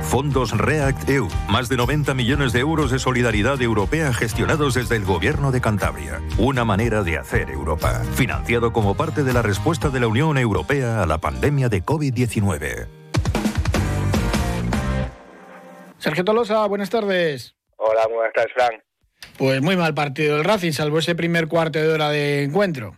Fondos 0.00 0.56
REACT 0.56 1.10
EU, 1.10 1.28
más 1.50 1.68
de 1.68 1.76
90 1.76 2.14
millones 2.14 2.54
de 2.54 2.60
euros 2.60 2.90
de 2.90 2.98
solidaridad 2.98 3.60
europea 3.60 4.14
gestionados 4.14 4.72
desde 4.72 4.96
el 4.96 5.04
Gobierno 5.04 5.52
de 5.52 5.60
Cantabria. 5.60 6.22
Una 6.38 6.64
manera 6.64 7.02
de 7.02 7.18
hacer 7.18 7.50
Europa. 7.50 8.00
Financiado 8.14 8.72
como 8.72 8.94
parte 8.94 9.24
de 9.24 9.34
la 9.34 9.42
respuesta 9.42 9.90
de 9.90 10.00
la 10.00 10.06
Unión 10.06 10.38
Europea 10.38 11.02
a 11.02 11.06
la 11.06 11.18
pandemia 11.18 11.68
de 11.68 11.84
COVID-19. 11.84 12.88
Sergio 15.98 16.24
Tolosa, 16.24 16.64
buenas 16.64 16.88
tardes. 16.88 17.56
Hola, 17.76 18.06
buenas 18.06 18.32
tardes, 18.32 18.54
Frank. 18.54 18.86
Pues 19.38 19.60
muy 19.60 19.76
mal 19.76 19.94
partido 19.94 20.36
del 20.36 20.44
Racing, 20.44 20.72
salvo 20.72 20.98
ese 20.98 21.14
primer 21.14 21.46
cuarto 21.46 21.78
de 21.78 21.88
hora 21.88 22.10
de 22.10 22.44
encuentro. 22.44 22.94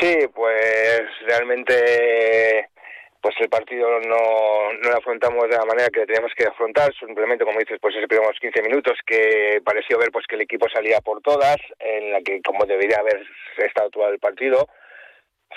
Sí, 0.00 0.16
pues 0.34 1.02
realmente 1.26 2.68
pues 3.20 3.34
el 3.40 3.48
partido 3.48 3.88
no, 4.00 4.72
no 4.80 4.90
lo 4.90 4.96
afrontamos 4.96 5.42
de 5.50 5.56
la 5.56 5.64
manera 5.64 5.88
que 5.90 6.06
teníamos 6.06 6.32
que 6.36 6.44
afrontar, 6.44 6.92
simplemente 6.98 7.44
como 7.44 7.58
dices, 7.58 7.78
pues 7.80 7.94
esos 7.96 8.08
primeros 8.08 8.38
15 8.40 8.62
minutos 8.62 8.94
que 9.04 9.60
pareció 9.64 9.98
ver 9.98 10.10
pues 10.12 10.24
que 10.26 10.36
el 10.36 10.42
equipo 10.42 10.66
salía 10.72 11.00
por 11.00 11.20
todas, 11.20 11.56
en 11.80 12.12
la 12.12 12.20
que 12.20 12.40
como 12.42 12.64
debería 12.64 12.98
haber 12.98 13.26
estado 13.58 13.90
todo 13.90 14.08
el 14.08 14.18
partido, 14.18 14.68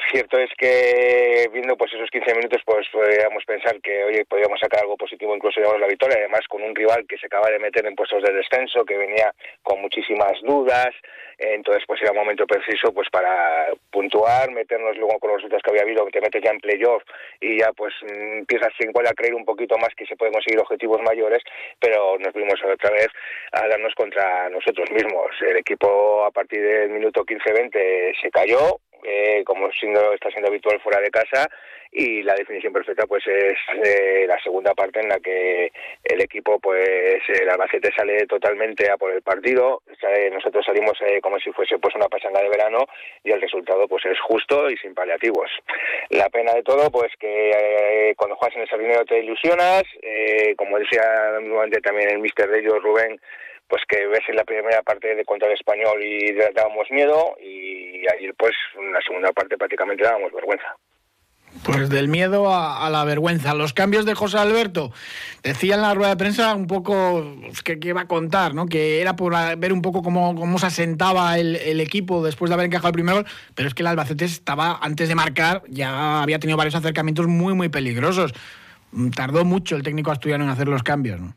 Cierto 0.09 0.37
es 0.37 0.49
que 0.57 1.49
viendo 1.51 1.75
pues 1.75 1.91
esos 1.93 2.09
15 2.09 2.35
minutos 2.35 2.61
pues 2.65 2.87
podríamos 2.91 3.43
pensar 3.45 3.79
que 3.81 4.03
oye 4.05 4.23
podríamos 4.25 4.57
sacar 4.59 4.81
algo 4.81 4.95
positivo 4.95 5.35
incluso 5.35 5.59
llevamos 5.59 5.81
la 5.81 5.87
victoria 5.87 6.17
además 6.17 6.41
con 6.47 6.63
un 6.63 6.73
rival 6.73 7.05
que 7.07 7.17
se 7.17 7.25
acaba 7.25 7.49
de 7.49 7.59
meter 7.59 7.85
en 7.85 7.95
puestos 7.95 8.23
de 8.23 8.31
descenso 8.31 8.85
que 8.85 8.97
venía 8.97 9.33
con 9.61 9.81
muchísimas 9.81 10.33
dudas. 10.43 10.89
Entonces 11.37 11.83
pues 11.87 12.01
era 12.01 12.13
momento 12.13 12.45
preciso 12.47 12.93
pues 12.93 13.09
para 13.09 13.67
puntuar 13.89 14.51
meternos 14.51 14.95
luego 14.95 15.19
con 15.19 15.31
los 15.31 15.37
resultados 15.37 15.63
que 15.63 15.71
había 15.71 15.83
habido 15.83 16.05
que 16.05 16.11
te 16.11 16.21
metes 16.21 16.41
ya 16.41 16.51
en 16.51 16.59
playoff 16.59 17.03
y 17.41 17.59
ya 17.59 17.73
pues 17.73 17.93
empiezas 18.01 18.71
igual 18.79 19.07
a 19.07 19.13
creer 19.13 19.33
un 19.33 19.43
poquito 19.43 19.77
más 19.77 19.93
que 19.95 20.05
se 20.05 20.15
pueden 20.15 20.33
conseguir 20.33 20.59
objetivos 20.59 21.01
mayores 21.01 21.43
pero 21.79 22.17
nos 22.17 22.33
vimos 22.33 22.55
otra 22.63 22.91
vez 22.91 23.07
a 23.51 23.67
darnos 23.67 23.93
contra 23.95 24.49
nosotros 24.49 24.89
mismos. 24.91 25.31
El 25.41 25.57
equipo 25.57 26.23
a 26.23 26.31
partir 26.31 26.61
del 26.61 26.89
minuto 26.91 27.25
15-20 27.25 28.21
se 28.21 28.31
cayó 28.31 28.79
eh, 29.03 29.43
como 29.45 29.71
siendo, 29.71 30.13
está 30.13 30.29
siendo 30.29 30.49
habitual 30.49 30.79
fuera 30.81 30.99
de 30.99 31.09
casa 31.09 31.49
y 31.91 32.23
la 32.23 32.35
definición 32.35 32.71
perfecta 32.71 33.05
pues 33.05 33.25
es 33.27 33.57
eh, 33.83 34.25
la 34.25 34.41
segunda 34.41 34.73
parte 34.73 35.01
en 35.01 35.09
la 35.09 35.19
que 35.19 35.71
el 36.03 36.21
equipo 36.21 36.57
pues 36.59 37.21
el 37.27 37.49
Albacete 37.49 37.91
sale 37.93 38.25
totalmente 38.27 38.89
a 38.89 38.97
por 38.97 39.11
el 39.11 39.21
partido. 39.21 39.81
Nosotros 40.31 40.65
salimos 40.65 40.97
eh, 41.01 41.19
como 41.21 41.37
si 41.39 41.51
fuese 41.51 41.77
pues 41.79 41.93
una 41.95 42.07
pasanga 42.07 42.41
de 42.41 42.49
verano 42.49 42.85
y 43.23 43.31
el 43.31 43.41
resultado 43.41 43.87
pues 43.87 44.05
es 44.05 44.19
justo 44.21 44.69
y 44.69 44.77
sin 44.77 44.93
paliativos. 44.93 45.51
La 46.09 46.29
pena 46.29 46.53
de 46.53 46.63
todo 46.63 46.89
pues 46.89 47.11
que 47.19 48.13
cuando 48.15 48.37
juegas 48.37 48.55
en 48.55 48.61
el 48.63 48.69
sardinero 48.69 49.05
te 49.05 49.19
ilusionas 49.19 49.83
como 50.57 50.79
decía 50.79 51.39
nuevamente 51.41 51.81
también 51.81 52.09
el 52.09 52.19
mister 52.19 52.49
de 52.49 52.59
ellos 52.59 52.81
Rubén 52.81 53.19
pues 53.71 53.83
que 53.87 54.05
ves 54.05 54.19
en 54.27 54.35
la 54.35 54.43
primera 54.43 54.81
parte 54.81 55.15
de 55.15 55.23
contra 55.23 55.47
el 55.47 55.53
español 55.53 56.03
y 56.03 56.33
dábamos 56.53 56.91
miedo 56.91 57.37
y 57.41 58.05
ayer 58.05 58.35
pues 58.37 58.51
en 58.77 58.91
la 58.91 58.99
segunda 58.99 59.31
parte 59.31 59.57
prácticamente 59.57 60.03
dábamos 60.03 60.33
vergüenza. 60.33 60.75
Pues 61.63 61.89
del 61.89 62.09
miedo 62.09 62.53
a, 62.53 62.89
la 62.89 63.05
vergüenza. 63.05 63.53
Los 63.53 63.73
cambios 63.73 64.05
de 64.05 64.13
José 64.13 64.39
Alberto. 64.39 64.91
Decía 65.41 65.75
en 65.75 65.81
la 65.81 65.93
rueda 65.93 66.09
de 66.09 66.17
prensa 66.17 66.53
un 66.53 66.67
poco 66.67 67.37
pues, 67.41 67.61
que, 67.61 67.79
iba 67.81 68.01
a 68.01 68.07
contar, 68.07 68.53
¿no? 68.53 68.65
Que 68.65 69.01
era 69.01 69.15
por 69.15 69.33
ver 69.57 69.71
un 69.71 69.81
poco 69.81 70.01
cómo, 70.01 70.35
cómo 70.35 70.59
se 70.59 70.65
asentaba 70.65 71.37
el, 71.37 71.55
el, 71.55 71.79
equipo 71.79 72.23
después 72.23 72.49
de 72.49 72.55
haber 72.55 72.65
encajado 72.65 72.89
el 72.89 72.93
primer 72.93 73.15
gol. 73.15 73.25
Pero 73.55 73.69
es 73.69 73.73
que 73.73 73.83
el 73.83 73.87
Albacete 73.87 74.25
estaba, 74.25 74.79
antes 74.81 75.07
de 75.07 75.15
marcar, 75.15 75.63
ya 75.67 76.21
había 76.21 76.39
tenido 76.39 76.57
varios 76.57 76.75
acercamientos 76.75 77.27
muy, 77.27 77.53
muy 77.53 77.69
peligrosos. 77.69 78.33
Tardó 79.15 79.45
mucho 79.45 79.77
el 79.77 79.83
técnico 79.83 80.11
asturiano 80.11 80.43
en 80.43 80.49
hacer 80.49 80.67
los 80.67 80.83
cambios, 80.83 81.21
¿no? 81.21 81.35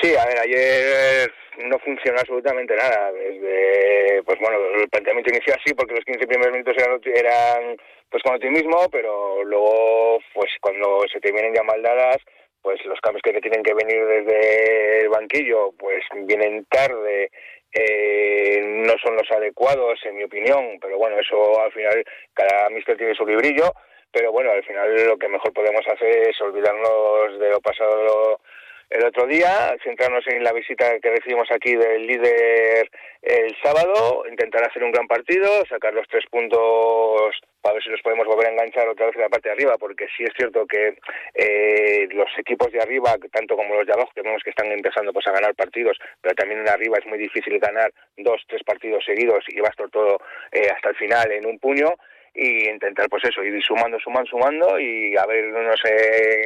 Sí, 0.00 0.14
a 0.14 0.26
ver, 0.26 0.38
ayer 0.38 1.32
no 1.58 1.78
funcionó 1.78 2.18
absolutamente 2.18 2.74
nada. 2.74 3.12
Desde, 3.12 4.22
pues 4.22 4.38
bueno, 4.40 4.58
el 4.80 4.88
planteamiento 4.88 5.30
inició 5.30 5.54
así 5.54 5.74
porque 5.74 5.94
los 5.94 6.04
15 6.04 6.26
primeros 6.26 6.52
minutos 6.52 6.76
eran, 6.78 7.00
eran 7.04 7.76
pues 8.10 8.22
con 8.22 8.34
optimismo, 8.34 8.88
pero 8.90 9.44
luego, 9.44 10.18
pues 10.34 10.50
cuando 10.60 11.02
se 11.12 11.20
te 11.20 11.32
vienen 11.32 11.54
ya 11.54 11.62
mal 11.62 11.82
dadas, 11.82 12.18
pues 12.62 12.84
los 12.86 13.00
cambios 13.00 13.22
que 13.22 13.40
tienen 13.40 13.62
que 13.62 13.74
venir 13.74 14.04
desde 14.04 15.00
el 15.02 15.08
banquillo, 15.08 15.72
pues 15.78 16.04
vienen 16.26 16.64
tarde, 16.66 17.30
eh, 17.72 18.60
no 18.64 18.94
son 19.02 19.16
los 19.16 19.30
adecuados, 19.30 20.00
en 20.04 20.16
mi 20.16 20.24
opinión, 20.24 20.78
pero 20.80 20.98
bueno, 20.98 21.18
eso 21.18 21.60
al 21.60 21.72
final, 21.72 22.04
cada 22.34 22.70
mister 22.70 22.96
tiene 22.96 23.14
su 23.14 23.26
librillo, 23.26 23.72
pero 24.10 24.32
bueno, 24.32 24.50
al 24.50 24.64
final 24.64 25.06
lo 25.06 25.18
que 25.18 25.28
mejor 25.28 25.52
podemos 25.52 25.86
hacer 25.86 26.28
es 26.28 26.40
olvidarnos 26.40 27.38
de 27.38 27.50
lo 27.50 27.60
pasado 27.60 28.40
el 28.90 29.04
otro 29.04 29.26
día, 29.26 29.76
centrarnos 29.84 30.26
en 30.28 30.42
la 30.42 30.52
visita 30.52 30.98
que 31.00 31.10
recibimos 31.10 31.48
aquí 31.50 31.76
del 31.76 32.06
líder 32.06 32.90
el 33.20 33.54
sábado, 33.62 34.24
intentar 34.30 34.64
hacer 34.64 34.82
un 34.82 34.92
gran 34.92 35.06
partido, 35.06 35.64
sacar 35.68 35.92
los 35.92 36.08
tres 36.08 36.24
puntos 36.30 37.34
para 37.60 37.74
ver 37.74 37.82
si 37.82 37.90
los 37.90 38.00
podemos 38.00 38.26
volver 38.26 38.46
a 38.46 38.52
enganchar 38.52 38.88
otra 38.88 39.06
vez 39.06 39.16
en 39.16 39.22
la 39.22 39.28
parte 39.28 39.48
de 39.48 39.54
arriba, 39.54 39.76
porque 39.78 40.06
sí 40.16 40.24
es 40.24 40.32
cierto 40.36 40.66
que 40.66 40.96
eh, 41.34 42.08
los 42.12 42.30
equipos 42.38 42.72
de 42.72 42.80
arriba, 42.80 43.16
tanto 43.30 43.56
como 43.56 43.74
los 43.74 43.86
de 43.86 43.92
abajo, 43.92 44.10
que 44.14 44.22
vemos 44.22 44.42
que 44.42 44.50
están 44.50 44.72
empezando 44.72 45.12
pues 45.12 45.26
a 45.26 45.32
ganar 45.32 45.54
partidos, 45.54 45.98
pero 46.22 46.34
también 46.34 46.60
en 46.60 46.68
arriba 46.68 46.98
es 46.98 47.06
muy 47.06 47.18
difícil 47.18 47.58
ganar 47.58 47.92
dos, 48.16 48.42
tres 48.48 48.62
partidos 48.64 49.04
seguidos 49.04 49.44
y 49.48 49.60
vas 49.60 49.76
todo 49.76 50.18
eh, 50.52 50.70
hasta 50.74 50.90
el 50.90 50.96
final 50.96 51.30
en 51.32 51.46
un 51.46 51.58
puño 51.58 51.94
y 52.34 52.68
intentar 52.68 53.08
pues 53.08 53.24
eso, 53.24 53.42
ir 53.42 53.62
sumando, 53.62 53.98
sumando, 54.00 54.30
sumando 54.30 54.80
y 54.80 55.16
a 55.16 55.26
ver 55.26 55.46
nos 55.48 55.80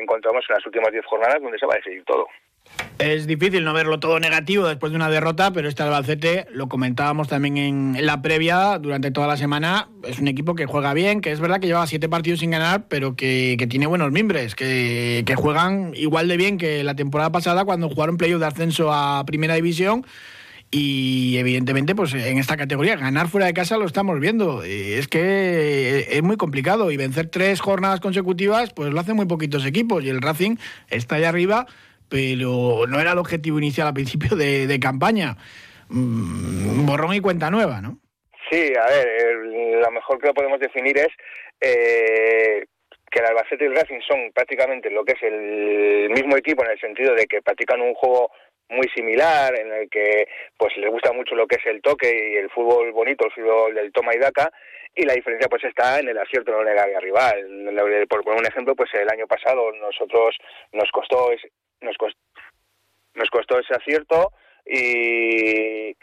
encontramos 0.01 0.45
en 0.49 0.55
las 0.55 0.67
últimas 0.67 0.93
10 0.93 1.05
jornadas 1.07 1.43
donde 1.43 1.59
se 1.59 1.67
va 1.67 1.75
a 1.75 1.77
decidir 1.77 2.05
todo. 2.05 2.27
Es 2.99 3.27
difícil 3.27 3.65
no 3.65 3.73
verlo 3.73 3.99
todo 3.99 4.21
negativo 4.21 4.69
después 4.69 4.93
de 4.93 4.97
una 4.97 5.11
derrota, 5.11 5.53
pero 5.53 5.69
este 5.69 5.83
Albacete, 5.83 6.47
lo 6.53 6.69
comentábamos 6.69 7.27
también 7.27 7.57
en, 7.57 8.07
la 8.07 8.23
previa 8.23 8.79
durante 8.79 9.11
toda 9.11 9.27
la 9.27 9.37
semana, 9.37 9.89
es 10.05 10.21
un 10.21 10.29
equipo 10.29 10.55
que 10.55 10.67
juega 10.67 10.95
bien, 10.95 11.21
que 11.21 11.33
es 11.33 11.41
verdad 11.41 11.61
que 11.61 11.67
lleva 11.67 11.87
siete 11.89 12.09
partidos 12.09 12.41
sin 12.41 12.53
ganar, 12.53 12.87
pero 12.89 13.17
que, 13.17 13.57
tiene 13.69 13.87
buenos 13.87 14.13
mimbres, 14.13 14.55
que, 14.55 15.25
que, 15.27 15.35
juegan 15.35 15.93
igual 15.97 16.29
de 16.29 16.37
bien 16.37 16.59
que 16.59 16.85
la 16.85 16.95
temporada 16.95 17.33
pasada 17.33 17.65
cuando 17.65 17.89
jugaron 17.89 18.19
playoff 18.19 18.41
de 18.41 18.47
ascenso 18.47 18.93
a 18.93 19.25
Primera 19.27 19.55
División 19.55 20.07
y 20.75 21.37
evidentemente, 21.37 21.95
pues 21.95 22.15
en 22.15 22.39
esta 22.39 22.57
categoría, 22.57 22.97
ganar 22.97 23.29
fuera 23.29 23.47
de 23.47 23.53
casa 23.53 23.77
lo 23.77 23.85
estamos 23.85 24.19
viendo. 24.19 24.63
Es 24.63 25.07
que 25.07 26.07
es 26.09 26.23
muy 26.23 26.39
complicado 26.39 26.91
y 26.91 26.97
vencer 26.97 27.27
tres 27.27 27.61
jornadas 27.61 28.01
consecutivas, 28.01 28.73
pues 28.73 28.91
lo 28.91 28.99
hacen 28.99 29.17
muy 29.17 29.27
poquitos 29.27 29.67
equipos. 29.67 30.03
Y 30.03 30.09
el 30.09 30.23
Racing 30.23 30.57
está 30.89 31.17
allá 31.17 31.29
arriba, 31.29 31.67
pero 32.09 32.87
no 32.89 33.01
era 33.01 33.13
el 33.13 33.19
objetivo 33.19 33.59
inicial 33.59 33.87
al 33.87 33.93
principio 33.93 34.35
de, 34.35 34.81
campaña. 34.81 35.37
Mm, 35.91 36.87
borrón 36.87 37.13
y 37.13 37.21
cuenta 37.21 37.51
nueva, 37.51 37.83
¿no? 37.83 37.99
Sí, 38.51 38.73
a 38.75 38.87
ver, 38.87 39.37
lo 39.79 39.91
mejor 39.91 40.19
que 40.19 40.29
lo 40.29 40.35
podemos 40.35 40.59
definir 40.59 40.97
es 40.97 41.09
eh, 41.61 42.65
que 43.11 43.19
el 43.19 43.27
Albacete 43.27 43.65
y 43.65 43.67
el 43.67 43.77
Racing 43.77 44.01
son 44.09 44.33
prácticamente 44.33 44.91
lo 44.91 45.05
que 45.05 45.13
es 45.13 45.23
el 45.23 46.09
mismo 46.09 46.35
equipo 46.35 46.65
en 46.65 46.71
el 46.71 46.81
sentido 46.81 47.15
de 47.15 47.27
que 47.27 47.43
practican 47.43 47.83
un 47.83 47.93
juego 47.93 48.31
muy 48.69 48.89
similar, 48.95 49.55
en 49.55 49.73
el 49.73 49.91
que 49.91 50.27
pues 50.57 50.77
les 50.77 50.91
gusta 50.91 51.13
mucho 51.13 51.35
lo 51.35 51.47
que 51.47 51.57
es 51.57 51.67
el 51.67 51.83
toque 51.83 52.09
y 52.09 52.37
el 52.37 52.51
fútbol 52.51 52.93
bonito, 52.93 53.27
el 53.27 53.33
fútbol 53.33 53.75
del 53.75 53.93
toma 53.93 54.15
y 54.15 54.19
daca, 54.19 54.51
y 54.95 55.05
la 55.05 55.15
diferencia 55.15 55.49
pues 55.49 55.65
está 55.65 56.01
en 56.01 56.09
el 56.09 56.19
acierto 56.19 56.53
no 56.53 56.63
en 56.63 56.69
el 56.69 56.79
área 56.79 57.01
rival. 57.01 58.07
Por 58.09 58.25
poner 58.25 58.41
un 58.41 58.47
ejemplo, 58.47 58.75
pues 58.75 58.93
el 58.95 59.09
año 59.09 59.27
pasado 59.27 59.73
nosotros 59.73 60.37
nos 60.73 60.91
costó 60.91 61.31
nos 61.81 61.97
costó, 61.97 62.19
nos 63.15 63.31
costó 63.31 63.59
ese 63.59 63.75
acierto 63.75 64.33
y, 64.65 65.97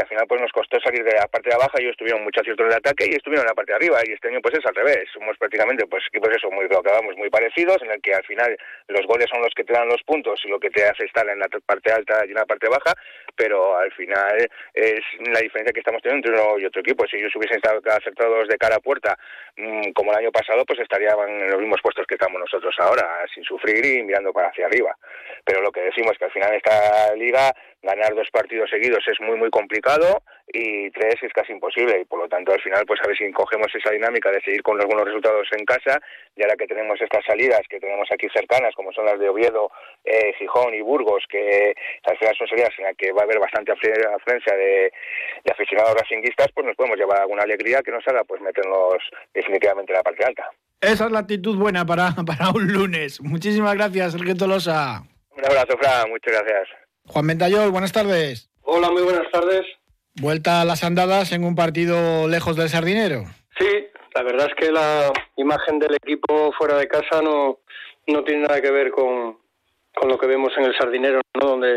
al 0.00 0.08
final 0.08 0.26
pues 0.26 0.40
nos 0.40 0.52
costó 0.52 0.80
salir 0.80 1.04
de 1.04 1.14
la 1.14 1.28
parte 1.28 1.50
de 1.50 1.54
abajo, 1.54 1.78
ellos 1.78 1.96
tuvieron 1.96 2.24
mucho 2.24 2.40
acierto 2.40 2.64
en 2.64 2.70
el 2.70 2.78
ataque 2.78 3.06
y 3.06 3.14
estuvieron 3.14 3.44
en 3.44 3.50
la 3.50 3.54
parte 3.54 3.72
de 3.72 3.76
arriba. 3.76 4.00
Y 4.04 4.12
este 4.12 4.28
año 4.28 4.40
pues 4.42 4.58
es 4.58 4.66
al 4.66 4.74
revés, 4.74 5.06
somos 5.12 5.38
prácticamente 5.38 5.86
pues 5.86 6.02
equipos 6.08 6.30
eso, 6.34 6.50
muy, 6.50 6.66
acabamos 6.66 7.16
muy 7.16 7.30
parecidos 7.30 7.78
en 7.82 7.92
el 7.92 8.02
que 8.02 8.14
al 8.14 8.24
final 8.24 8.56
los 8.88 9.06
goles 9.06 9.26
son 9.30 9.42
los 9.42 9.54
que 9.54 9.64
te 9.64 9.72
dan 9.72 9.88
los 9.88 10.02
puntos 10.02 10.40
y 10.44 10.48
lo 10.48 10.58
que 10.58 10.70
te 10.70 10.84
hace 10.84 11.04
estar 11.04 11.28
en 11.28 11.38
la 11.38 11.46
parte 11.64 11.92
alta 11.92 12.24
y 12.26 12.30
en 12.30 12.34
la 12.34 12.46
parte 12.46 12.68
baja, 12.68 12.94
pero 13.36 13.76
al 13.78 13.92
final 13.92 14.48
es 14.74 15.00
la 15.20 15.40
diferencia 15.40 15.72
que 15.72 15.80
estamos 15.80 16.02
teniendo 16.02 16.28
entre 16.28 16.42
uno 16.42 16.58
y 16.58 16.66
otro 16.66 16.80
equipo, 16.80 17.06
si 17.06 17.16
ellos 17.16 17.34
hubiesen 17.36 17.58
estado 17.58 17.80
acertados 17.86 18.48
de 18.48 18.58
cara 18.58 18.76
a 18.76 18.80
puerta 18.80 19.16
mm, 19.56 19.92
como 19.92 20.12
el 20.12 20.18
año 20.18 20.32
pasado 20.32 20.64
pues 20.64 20.80
estarían 20.80 21.18
en 21.28 21.50
los 21.50 21.60
mismos 21.60 21.80
puestos 21.82 22.06
que 22.06 22.14
estamos 22.14 22.40
nosotros 22.40 22.74
ahora, 22.78 23.24
sin 23.32 23.44
sufrir 23.44 23.84
y 23.84 24.02
mirando 24.02 24.32
para 24.32 24.48
hacia 24.48 24.66
arriba, 24.66 24.96
pero 25.44 25.60
lo 25.60 25.70
que 25.70 25.82
decimos 25.82 26.16
que 26.18 26.24
al 26.24 26.32
final 26.32 26.52
esta 26.54 27.14
liga 27.14 27.54
ganar 27.84 28.14
dos 28.14 28.28
partidos 28.32 28.70
seguidos 28.70 29.04
es 29.06 29.20
muy 29.20 29.36
muy 29.36 29.50
complicado 29.50 30.22
y 30.48 30.90
tres 30.90 31.16
es 31.22 31.32
casi 31.32 31.52
imposible 31.52 32.00
y 32.00 32.04
por 32.04 32.18
lo 32.18 32.28
tanto 32.28 32.52
al 32.52 32.60
final 32.60 32.84
pues 32.86 33.00
a 33.02 33.06
ver 33.06 33.16
si 33.16 33.30
cogemos 33.32 33.68
esa 33.74 33.90
dinámica 33.90 34.30
de 34.30 34.40
seguir 34.40 34.62
con 34.62 34.76
los 34.76 34.86
buenos 34.86 35.04
resultados 35.04 35.46
en 35.52 35.64
casa 35.64 36.00
y 36.34 36.42
ahora 36.42 36.56
que 36.56 36.66
tenemos 36.66 37.00
estas 37.00 37.24
salidas 37.24 37.60
que 37.68 37.80
tenemos 37.80 38.08
aquí 38.10 38.26
cercanas 38.34 38.74
como 38.74 38.92
son 38.92 39.06
las 39.06 39.18
de 39.18 39.28
Oviedo, 39.28 39.70
eh, 40.04 40.32
Gijón 40.38 40.74
y 40.74 40.80
Burgos 40.80 41.24
que 41.28 41.74
al 42.04 42.18
final 42.18 42.34
son 42.36 42.48
salidas 42.48 42.72
en 42.78 42.84
las 42.84 42.96
que 42.96 43.12
va 43.12 43.22
a 43.22 43.24
haber 43.24 43.38
bastante 43.38 43.72
afluencia 43.72 44.56
de, 44.56 44.92
de 45.44 45.52
aficionados 45.52 45.94
racinguistas 45.94 46.48
pues 46.54 46.66
nos 46.66 46.76
podemos 46.76 46.98
llevar 46.98 47.20
alguna 47.20 47.42
alegría 47.42 47.82
que 47.82 47.92
nos 47.92 48.06
haga 48.08 48.24
pues 48.24 48.40
meternos 48.40 48.98
definitivamente 49.32 49.92
en 49.92 49.96
la 49.96 50.02
parte 50.02 50.24
alta. 50.24 50.50
Esa 50.80 51.06
es 51.06 51.12
la 51.12 51.20
actitud 51.20 51.56
buena 51.56 51.86
para, 51.86 52.10
para 52.26 52.50
un 52.50 52.66
lunes. 52.70 53.20
Muchísimas 53.20 53.74
gracias, 53.74 54.12
Sergio 54.12 54.36
Tolosa. 54.36 55.02
Un 55.36 55.44
abrazo, 55.44 55.78
Fran. 55.78 56.10
Muchas 56.10 56.32
gracias. 56.32 56.83
Juan 57.06 57.26
Ventayol, 57.26 57.70
buenas 57.70 57.92
tardes. 57.92 58.50
Hola, 58.62 58.90
muy 58.90 59.02
buenas 59.02 59.30
tardes. 59.30 59.62
Vuelta 60.20 60.60
a 60.60 60.64
las 60.64 60.84
andadas 60.84 61.32
en 61.32 61.44
un 61.44 61.54
partido 61.54 62.26
lejos 62.28 62.56
del 62.56 62.68
Sardinero. 62.68 63.24
Sí, 63.58 63.86
la 64.14 64.22
verdad 64.22 64.48
es 64.48 64.54
que 64.54 64.72
la 64.72 65.12
imagen 65.36 65.78
del 65.78 65.94
equipo 65.94 66.52
fuera 66.56 66.76
de 66.76 66.88
casa 66.88 67.20
no, 67.22 67.58
no 68.06 68.24
tiene 68.24 68.42
nada 68.42 68.60
que 68.60 68.70
ver 68.70 68.90
con, 68.90 69.38
con 69.94 70.08
lo 70.08 70.18
que 70.18 70.26
vemos 70.26 70.52
en 70.56 70.64
el 70.64 70.76
Sardinero, 70.76 71.20
¿no? 71.34 71.48
donde, 71.48 71.76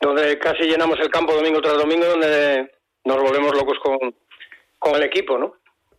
donde 0.00 0.38
casi 0.38 0.64
llenamos 0.64 0.98
el 1.00 1.10
campo 1.10 1.34
domingo 1.34 1.60
tras 1.60 1.78
domingo, 1.78 2.04
donde 2.04 2.70
nos 3.04 3.16
volvemos 3.16 3.54
locos 3.54 3.78
con, 3.82 4.14
con 4.78 4.96
el 4.96 5.04
equipo. 5.04 5.38
¿no? 5.38 5.56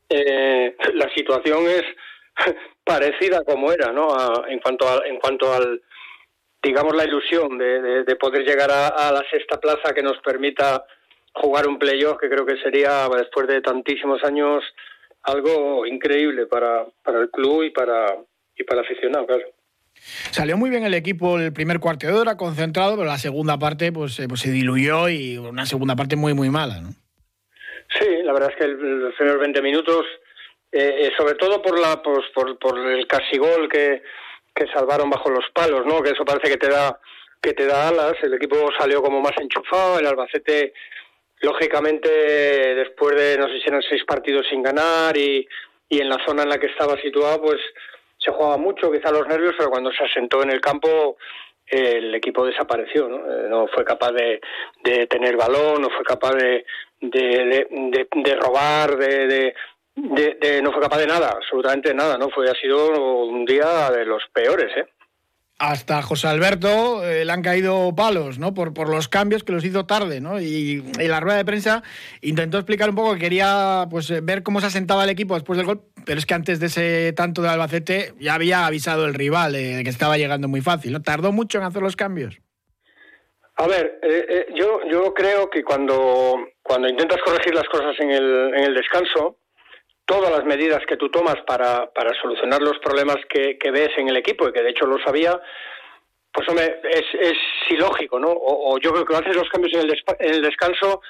Eh, 0.10 0.76
la 0.94 1.10
situación 1.16 1.64
es 1.66 1.84
parecida 2.84 3.44
como 3.44 3.72
era 3.72 3.92
¿no? 3.92 4.46
en 4.48 4.60
cuanto 4.60 4.88
a, 4.88 5.08
en 5.08 5.18
cuanto 5.18 5.54
al 5.54 5.82
digamos, 6.68 6.96
la 6.96 7.06
ilusión 7.06 7.58
de, 7.58 8.16
poder 8.20 8.44
llegar 8.44 8.70
a, 8.72 9.12
la 9.12 9.24
sexta 9.32 9.60
plaza 9.60 9.94
que 9.94 10.04
nos 10.04 10.18
permita 10.20 10.86
jugar 11.34 11.68
un 11.68 11.80
playoff 11.80 12.18
que 12.20 12.30
creo 12.30 12.46
que 12.46 12.58
sería, 12.58 13.08
después 13.16 13.48
de 13.48 13.62
tantísimos 13.62 14.24
años, 14.24 14.64
algo 15.24 15.86
increíble 15.86 16.46
para, 16.46 16.86
para 17.04 17.20
el 17.20 17.30
club 17.30 17.64
y 17.64 17.70
para, 17.70 18.18
y 18.56 18.64
para 18.64 18.82
el 18.82 18.86
aficionado, 18.86 19.26
claro. 19.26 19.44
Salió 20.32 20.58
muy 20.58 20.70
bien 20.70 20.84
el 20.84 20.94
equipo 20.94 21.40
el 21.40 21.54
primer 21.54 21.80
cuarto 21.80 22.08
de 22.08 22.14
hora, 22.14 22.38
concentrado, 22.38 22.96
pero 22.98 23.08
la 23.08 23.18
segunda 23.18 23.58
parte 23.58 23.92
pues, 23.92 24.20
eh, 24.20 24.28
pues 24.28 24.42
se 24.42 24.52
diluyó 24.52 25.10
y 25.10 25.38
una 25.38 25.66
segunda 25.66 25.96
parte 25.96 26.16
muy, 26.16 26.34
muy 26.34 26.50
mala, 26.50 26.82
¿no? 26.82 26.90
Sí, 27.98 28.08
la 28.24 28.34
verdad 28.34 28.52
es 28.52 28.58
que 28.58 28.68
los 28.68 29.16
primeros 29.16 29.40
20 29.40 29.62
minutos, 29.62 30.06
eh, 30.72 30.96
eh, 31.04 31.12
sobre 31.18 31.36
todo 31.36 31.62
por, 31.62 31.80
la, 31.80 32.02
pues, 32.02 32.26
por, 32.36 32.60
por 32.60 32.78
el 32.78 33.08
casi 33.08 33.38
gol 33.38 33.70
que, 33.70 34.04
que 34.58 34.68
salvaron 34.74 35.10
bajo 35.10 35.30
los 35.30 35.46
palos, 35.54 35.86
¿no? 35.86 36.02
Que 36.02 36.12
eso 36.12 36.26
parece 36.26 36.50
que 36.52 36.58
te 36.58 36.70
da 36.70 37.00
que 37.42 37.54
te 37.54 37.66
da 37.66 37.90
alas. 37.90 38.16
El 38.24 38.34
equipo 38.34 38.56
salió 38.80 39.02
como 39.02 39.22
más 39.22 39.34
enchufado. 39.40 40.00
El 40.00 40.08
Albacete, 40.08 40.74
lógicamente, 41.42 42.10
después 42.10 43.16
de 43.16 43.38
no 43.38 43.48
sé 43.48 43.60
si 43.60 43.68
eran 43.68 43.82
seis 43.82 44.04
partidos 44.06 44.46
sin 44.50 44.64
ganar 44.64 45.16
y, 45.16 45.48
y 45.90 46.02
en 46.02 46.10
la 46.10 46.18
zona 46.26 46.44
en 46.44 46.50
la 46.50 46.58
que 46.58 46.68
estaba 46.68 47.00
situado, 47.02 47.42
pues 47.42 47.62
se 48.18 48.32
jugaba 48.32 48.58
mucho, 48.58 48.92
quizá 48.92 49.12
los 49.12 49.28
nervios, 49.28 49.54
pero 49.58 49.70
cuando 49.70 49.92
se 49.92 50.04
asentó 50.04 50.42
en 50.42 50.52
el 50.52 50.60
campo 50.60 51.18
el 51.68 52.16
equipo 52.16 52.46
desapareció, 52.46 53.10
¿no? 53.10 53.18
Eh, 53.18 53.48
no 53.50 53.68
fue 53.68 53.84
capaz 53.84 54.12
de, 54.12 54.40
de, 54.84 55.06
tener 55.08 55.36
balón, 55.36 55.82
no 55.82 55.90
fue 55.90 56.04
capaz 56.04 56.32
de, 56.32 56.66
de, 57.02 58.38
robar, 58.42 58.98
de, 58.98 59.54
de, 59.98 60.62
no 60.62 60.72
fue 60.72 60.82
capaz 60.82 61.00
de 61.00 61.08
nada, 61.08 61.30
absolutamente 61.30 61.94
nada, 61.94 62.18
¿no? 62.18 62.30
Fue, 62.30 62.50
ha 62.50 62.54
sido 62.54 63.26
un 63.26 63.46
día 63.46 63.90
de 63.92 64.06
los 64.06 64.24
peores, 64.32 64.72
¿eh? 64.78 64.86
Hasta 65.60 66.04
José 66.04 66.28
Alberto 66.28 67.04
eh, 67.04 67.26
le 67.26 67.32
han 67.32 67.42
caído 67.42 67.92
palos, 67.96 68.38
¿no? 68.38 68.54
Por, 68.54 68.76
por 68.76 68.90
los 68.90 69.08
cambios 69.08 69.44
que 69.44 69.54
los 69.54 69.66
hizo 69.66 69.88
tarde, 69.88 70.22
¿no? 70.22 70.40
Y 70.40 70.84
en 71.00 71.10
la 71.10 71.20
rueda 71.20 71.38
de 71.38 71.46
prensa 71.46 71.82
intentó 72.22 72.60
explicar 72.60 72.92
un 72.92 72.96
poco 72.96 73.16
que 73.16 73.22
quería 73.22 73.88
pues 73.90 74.24
ver 74.24 74.44
cómo 74.44 74.62
se 74.62 74.68
asentaba 74.68 75.04
el 75.04 75.10
equipo 75.10 75.34
después 75.34 75.58
del 75.58 75.66
gol, 75.66 75.82
pero 76.06 76.20
es 76.20 76.28
que 76.28 76.36
antes 76.36 76.60
de 76.60 76.68
ese 76.68 77.14
tanto 77.14 77.42
de 77.42 77.50
Albacete 77.50 78.14
ya 78.20 78.36
había 78.36 78.68
avisado 78.68 79.08
el 79.08 79.16
rival 79.16 79.54
de 79.54 79.84
que 79.84 79.90
estaba 79.90 80.20
llegando 80.20 80.48
muy 80.48 80.62
fácil, 80.62 80.92
¿no? 80.92 81.02
Tardó 81.02 81.32
mucho 81.32 81.58
en 81.58 81.64
hacer 81.64 81.82
los 81.82 81.96
cambios. 81.96 82.38
A 83.56 83.66
ver, 83.66 84.00
eh, 84.04 84.26
eh, 84.30 84.48
yo, 84.54 84.82
yo 84.92 85.12
creo 85.16 85.50
que 85.50 85.64
cuando, 85.64 86.36
cuando 86.62 86.88
intentas 86.88 87.18
corregir 87.26 87.56
las 87.56 87.68
cosas 87.68 87.96
en 88.00 88.12
el, 88.12 88.54
en 88.54 88.64
el 88.66 88.76
descanso, 88.76 89.38
todas 90.08 90.32
las 90.32 90.46
medidas 90.46 90.82
que 90.88 90.96
tú 90.98 91.10
tomas 91.10 91.36
para, 91.46 91.92
para 91.92 92.20
solucionar 92.20 92.62
los 92.62 92.80
problemas 92.80 93.18
que, 93.30 93.58
que, 93.58 93.72
ves 93.72 93.90
en 93.98 94.08
el 94.08 94.18
equipo 94.18 94.48
y 94.48 94.54
que 94.54 94.64
de 94.64 94.70
hecho 94.70 94.86
lo 94.86 94.98
sabía, 95.04 95.40
pues 96.34 96.48
hombre, 96.48 96.80
es, 96.90 97.06
es 97.20 97.38
ilógico, 97.70 98.18
¿no? 98.18 98.30
O, 98.32 98.80
yo 98.80 98.94
creo 98.94 99.06
que 99.06 99.16
haces 99.16 99.36
los 99.36 99.50
cambios 99.50 99.74
en 99.74 99.82
el, 99.82 100.04
en 100.20 100.34
el 100.36 100.42
descanso 100.42 101.02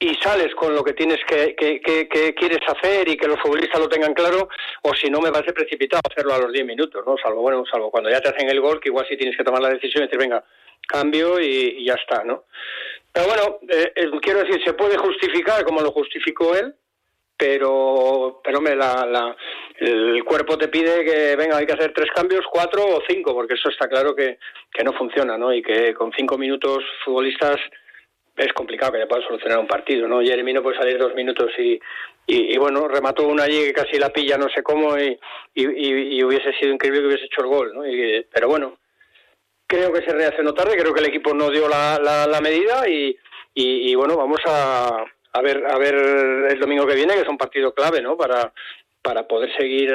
y 0.00 0.14
sales 0.16 0.52
con 0.56 0.74
lo 0.74 0.82
que 0.82 0.94
tienes 0.94 1.18
que, 1.28 1.54
que, 1.54 1.80
que, 1.80 2.34
quieres 2.34 2.60
hacer 2.66 3.08
y 3.08 3.16
que 3.16 3.28
los 3.28 3.40
futbolistas 3.40 3.80
lo 3.80 3.88
tengan 3.88 4.14
claro, 4.14 4.48
o 4.82 4.94
si 4.94 5.08
no 5.10 5.20
me 5.20 5.30
parece 5.30 5.52
precipitado 5.52 6.02
hacerlo 6.10 6.34
a 6.34 6.38
los 6.38 6.52
10 6.52 6.66
minutos, 6.66 7.04
¿no? 7.06 7.16
Salvo, 7.22 7.42
bueno, 7.42 7.64
salvo 7.70 7.90
cuando 7.90 8.10
ya 8.10 8.20
te 8.20 8.30
hacen 8.30 8.48
el 8.48 8.60
gol, 8.60 8.80
que 8.80 8.88
igual 8.88 9.06
sí 9.08 9.16
tienes 9.16 9.36
que 9.36 9.44
tomar 9.44 9.62
la 9.62 9.70
decisión 9.70 10.02
y 10.02 10.06
decir, 10.06 10.18
venga, 10.18 10.44
cambio 10.88 11.40
y, 11.40 11.84
ya 11.84 11.94
está, 11.94 12.24
¿no? 12.24 12.44
Pero 13.12 13.26
bueno, 13.26 13.58
eh, 13.68 13.92
eh, 13.94 14.10
quiero 14.22 14.40
decir, 14.40 14.60
se 14.64 14.74
puede 14.74 14.96
justificar 14.96 15.64
como 15.64 15.80
lo 15.82 15.92
justificó 15.92 16.56
él, 16.56 16.74
pero 17.38 18.40
pero 18.42 18.60
me 18.60 18.74
la, 18.74 19.06
la, 19.06 19.36
el 19.78 20.24
cuerpo 20.24 20.58
te 20.58 20.66
pide 20.68 21.04
que 21.04 21.36
venga 21.36 21.56
hay 21.56 21.66
que 21.66 21.72
hacer 21.72 21.92
tres 21.94 22.10
cambios 22.12 22.44
cuatro 22.50 22.84
o 22.84 23.02
cinco 23.08 23.32
porque 23.32 23.54
eso 23.54 23.70
está 23.70 23.88
claro 23.88 24.14
que, 24.14 24.38
que 24.72 24.82
no 24.82 24.92
funciona 24.92 25.38
no 25.38 25.54
y 25.54 25.62
que 25.62 25.94
con 25.94 26.12
cinco 26.12 26.36
minutos 26.36 26.78
futbolistas 27.04 27.56
es 28.36 28.52
complicado 28.52 28.92
que 28.92 28.98
le 28.98 29.06
puedan 29.06 29.24
solucionar 29.24 29.60
un 29.60 29.68
partido 29.68 30.08
no 30.08 30.20
Jeremy 30.20 30.52
no 30.52 30.62
puede 30.64 30.78
salir 30.78 30.98
dos 30.98 31.14
minutos 31.14 31.52
y, 31.58 31.78
y, 32.26 32.58
bueno 32.58 32.88
remató 32.88 33.28
una 33.28 33.44
allí 33.44 33.66
que 33.66 33.72
casi 33.72 33.98
la 33.98 34.10
pilla 34.10 34.36
no 34.36 34.48
sé 34.48 34.64
cómo 34.64 34.98
y, 34.98 35.16
y, 35.54 36.24
hubiese 36.24 36.52
sido 36.54 36.72
increíble 36.72 37.02
que 37.02 37.06
hubiese 37.06 37.26
hecho 37.26 37.42
el 37.42 37.48
gol 37.48 37.72
no 37.72 37.82
pero 38.32 38.48
bueno 38.48 38.78
creo 39.64 39.92
que 39.92 40.02
se 40.02 40.12
reaccionó 40.12 40.52
tarde 40.54 40.76
creo 40.76 40.92
que 40.92 41.00
el 41.00 41.08
equipo 41.08 41.32
no 41.34 41.50
dio 41.50 41.68
la, 41.68 42.00
la, 42.02 42.26
la 42.26 42.40
medida 42.40 42.88
y, 42.88 43.16
y 43.54 43.94
bueno 43.94 44.16
vamos 44.16 44.40
a 44.46 45.04
a 45.38 45.42
ver 45.42 45.64
a 45.66 45.78
ver 45.78 45.94
el 45.94 46.58
domingo 46.58 46.86
que 46.86 46.94
viene 46.94 47.14
que 47.14 47.20
es 47.20 47.28
un 47.28 47.38
partido 47.38 47.72
clave 47.72 48.02
no 48.02 48.16
para 48.16 48.52
para 49.02 49.26
poder 49.26 49.54
seguir 49.56 49.94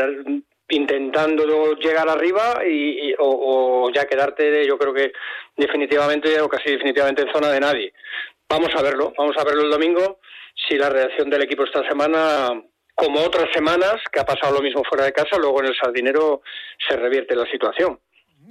intentando 0.69 1.75
llegar 1.75 2.09
arriba 2.09 2.65
y, 2.65 3.13
o, 3.19 3.91
ya 3.93 4.05
quedarte 4.05 4.65
yo 4.65 4.77
creo 4.77 4.93
que 4.93 5.11
definitivamente 5.55 6.39
o 6.41 6.49
casi 6.49 6.71
definitivamente 6.71 7.21
en 7.21 7.33
zona 7.33 7.49
de 7.49 7.59
nadie. 7.59 7.93
Vamos 8.49 8.69
a 8.75 8.81
verlo 8.81 9.13
vamos 9.17 9.35
a 9.37 9.43
verlo 9.43 9.63
el 9.63 9.71
domingo 9.71 10.19
si 10.67 10.77
la 10.77 10.89
reacción 10.89 11.29
del 11.29 11.43
equipo 11.43 11.63
esta 11.63 11.87
semana 11.87 12.49
como 12.95 13.19
otras 13.19 13.51
semanas 13.53 13.95
que 14.11 14.19
ha 14.19 14.25
pasado 14.25 14.55
lo 14.55 14.61
mismo 14.61 14.83
fuera 14.83 15.05
de 15.05 15.13
casa 15.13 15.37
luego 15.37 15.59
en 15.59 15.67
el 15.67 15.75
sardinero 15.75 16.41
se 16.87 16.95
revierte 16.95 17.35
la 17.35 17.45
situación 17.49 17.99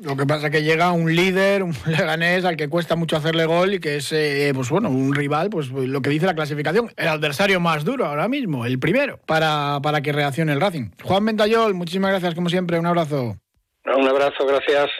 lo 0.00 0.16
que 0.16 0.26
pasa 0.26 0.46
es 0.46 0.52
que 0.52 0.62
llega 0.62 0.92
un 0.92 1.14
líder, 1.14 1.62
un 1.62 1.74
Leganés 1.86 2.44
al 2.44 2.56
que 2.56 2.68
cuesta 2.68 2.96
mucho 2.96 3.16
hacerle 3.16 3.44
gol 3.46 3.74
y 3.74 3.80
que 3.80 3.96
es, 3.96 4.12
eh, 4.12 4.52
pues 4.54 4.70
bueno, 4.70 4.88
un 4.90 5.14
rival, 5.14 5.50
pues 5.50 5.68
lo 5.70 6.00
que 6.02 6.10
dice 6.10 6.26
la 6.26 6.34
clasificación, 6.34 6.90
el 6.96 7.08
adversario 7.08 7.60
más 7.60 7.84
duro 7.84 8.06
ahora 8.06 8.28
mismo, 8.28 8.66
el 8.66 8.78
primero, 8.78 9.18
para, 9.26 9.80
para 9.82 10.00
que 10.00 10.12
reaccione 10.12 10.52
el 10.52 10.60
Racing. 10.60 10.90
Juan 11.02 11.24
Ventayol, 11.24 11.74
muchísimas 11.74 12.10
gracias 12.10 12.34
como 12.34 12.48
siempre, 12.48 12.78
un 12.78 12.86
abrazo. 12.86 13.36
Un 13.84 14.08
abrazo, 14.08 14.46
gracias. 14.46 14.90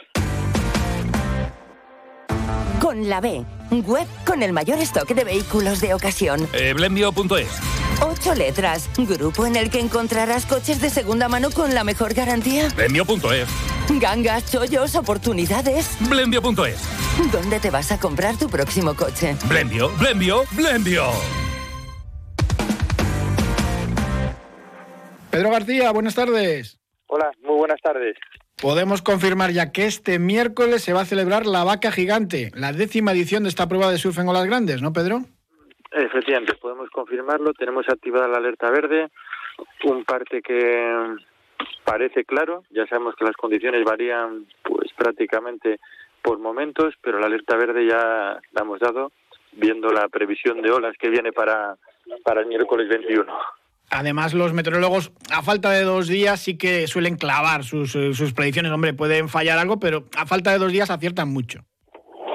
Con 2.83 3.09
la 3.09 3.21
B, 3.21 3.45
web 3.87 4.09
con 4.27 4.43
el 4.43 4.53
mayor 4.53 4.81
stock 4.81 5.07
de 5.07 5.23
vehículos 5.23 5.81
de 5.81 5.95
ocasión. 5.95 6.49
Eh, 6.53 6.73
Blendio.es. 6.75 7.61
Ocho 8.05 8.35
letras, 8.35 8.91
grupo 8.99 9.47
en 9.47 9.55
el 9.55 9.71
que 9.71 9.79
encontrarás 9.79 10.47
coches 10.47 10.81
de 10.81 10.91
segunda 10.91 11.29
mano 11.29 11.53
con 11.53 11.75
la 11.75 11.85
mejor 11.85 12.13
garantía. 12.13 12.71
Blendio.es. 12.75 13.49
Gangas, 14.01 14.51
chollos, 14.51 14.97
oportunidades. 14.97 15.97
Blendio.es. 16.09 16.83
¿Dónde 17.31 17.61
te 17.61 17.71
vas 17.71 17.93
a 17.93 18.01
comprar 18.01 18.37
tu 18.37 18.49
próximo 18.49 18.95
coche? 18.95 19.37
Blendio, 19.47 19.89
Blendio, 20.01 20.43
Blendio. 20.51 21.05
Pedro 25.31 25.51
García, 25.53 25.93
buenas 25.93 26.17
tardes. 26.17 26.81
Hola, 27.07 27.31
muy 27.43 27.59
buenas 27.59 27.81
tardes. 27.81 28.17
Podemos 28.63 29.03
confirmar 29.03 29.51
ya 29.51 29.73
que 29.73 29.87
este 29.87 30.21
miércoles 30.21 30.85
se 30.85 30.93
va 30.93 31.01
a 31.01 31.05
celebrar 31.05 31.47
la 31.47 31.65
Vaca 31.65 31.91
Gigante, 31.91 32.53
la 32.55 32.73
décima 32.73 33.11
edición 33.11 33.43
de 33.43 33.49
esta 33.49 33.67
prueba 33.67 33.91
de 33.91 33.99
surf 33.99 34.17
en 34.21 34.29
olas 34.29 34.47
grandes, 34.47 34.81
¿no, 34.81 34.93
Pedro? 34.93 35.23
Efectivamente, 35.91 36.55
podemos 36.55 36.89
confirmarlo. 36.91 37.55
Tenemos 37.55 37.89
activada 37.89 38.29
la 38.29 38.37
alerta 38.37 38.71
verde, 38.71 39.09
un 39.83 40.05
parte 40.05 40.43
que 40.43 41.17
parece 41.83 42.25
claro. 42.25 42.63
Ya 42.71 42.87
sabemos 42.87 43.17
que 43.17 43.25
las 43.25 43.35
condiciones 43.35 43.83
varían 43.83 44.47
pues 44.63 44.93
prácticamente 44.93 45.81
por 46.23 46.39
momentos, 46.39 46.95
pero 47.03 47.19
la 47.19 47.27
alerta 47.27 47.57
verde 47.57 47.85
ya 47.85 48.39
la 48.53 48.61
hemos 48.63 48.79
dado 48.79 49.11
viendo 49.51 49.89
la 49.89 50.09
previsión 50.09 50.63
de 50.63 50.71
olas 50.71 50.97
que 51.01 51.11
viene 51.11 51.33
para, 51.33 51.77
para 52.23 52.43
el 52.43 52.47
miércoles 52.47 52.89
21. 52.89 53.27
Además, 53.95 54.33
los 54.33 54.55
meteorólogos, 54.55 55.13
a 55.31 55.43
falta 55.43 55.71
de 55.71 55.83
dos 55.83 56.09
días, 56.09 56.41
sí 56.41 56.57
que 56.57 56.87
suelen 56.87 57.17
clavar 57.17 57.63
sus, 57.63 57.95
eh, 57.95 58.15
sus 58.15 58.33
predicciones. 58.33 58.73
Hombre, 58.73 58.95
pueden 58.95 59.29
fallar 59.29 59.59
algo, 59.59 59.79
pero 59.79 60.05
a 60.17 60.25
falta 60.25 60.51
de 60.51 60.59
dos 60.59 60.73
días 60.73 60.91
aciertan 60.91 61.29
mucho. 61.29 61.61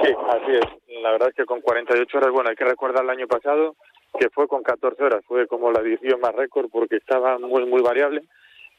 Sí, 0.04 0.14
así 0.30 0.52
es. 0.52 1.02
La 1.02 1.12
verdad 1.12 1.30
es 1.30 1.36
que 1.36 1.46
con 1.46 1.62
48 1.62 2.16
horas, 2.16 2.32
bueno, 2.32 2.52
hay 2.52 2.56
que 2.56 2.64
recordar 2.64 3.04
el 3.04 3.10
año 3.10 3.28
pasado 3.28 3.76
que 4.20 4.30
fue 4.30 4.48
con 4.48 4.62
14 4.62 5.04
horas, 5.04 5.26
fue 5.28 5.48
como 5.48 5.72
la 5.72 5.80
edición 5.82 6.20
más 6.20 6.34
récord 6.36 6.70
porque 6.72 6.98
estaba 6.98 7.40
muy, 7.40 7.66
muy 7.66 7.82
variable. 7.82 8.22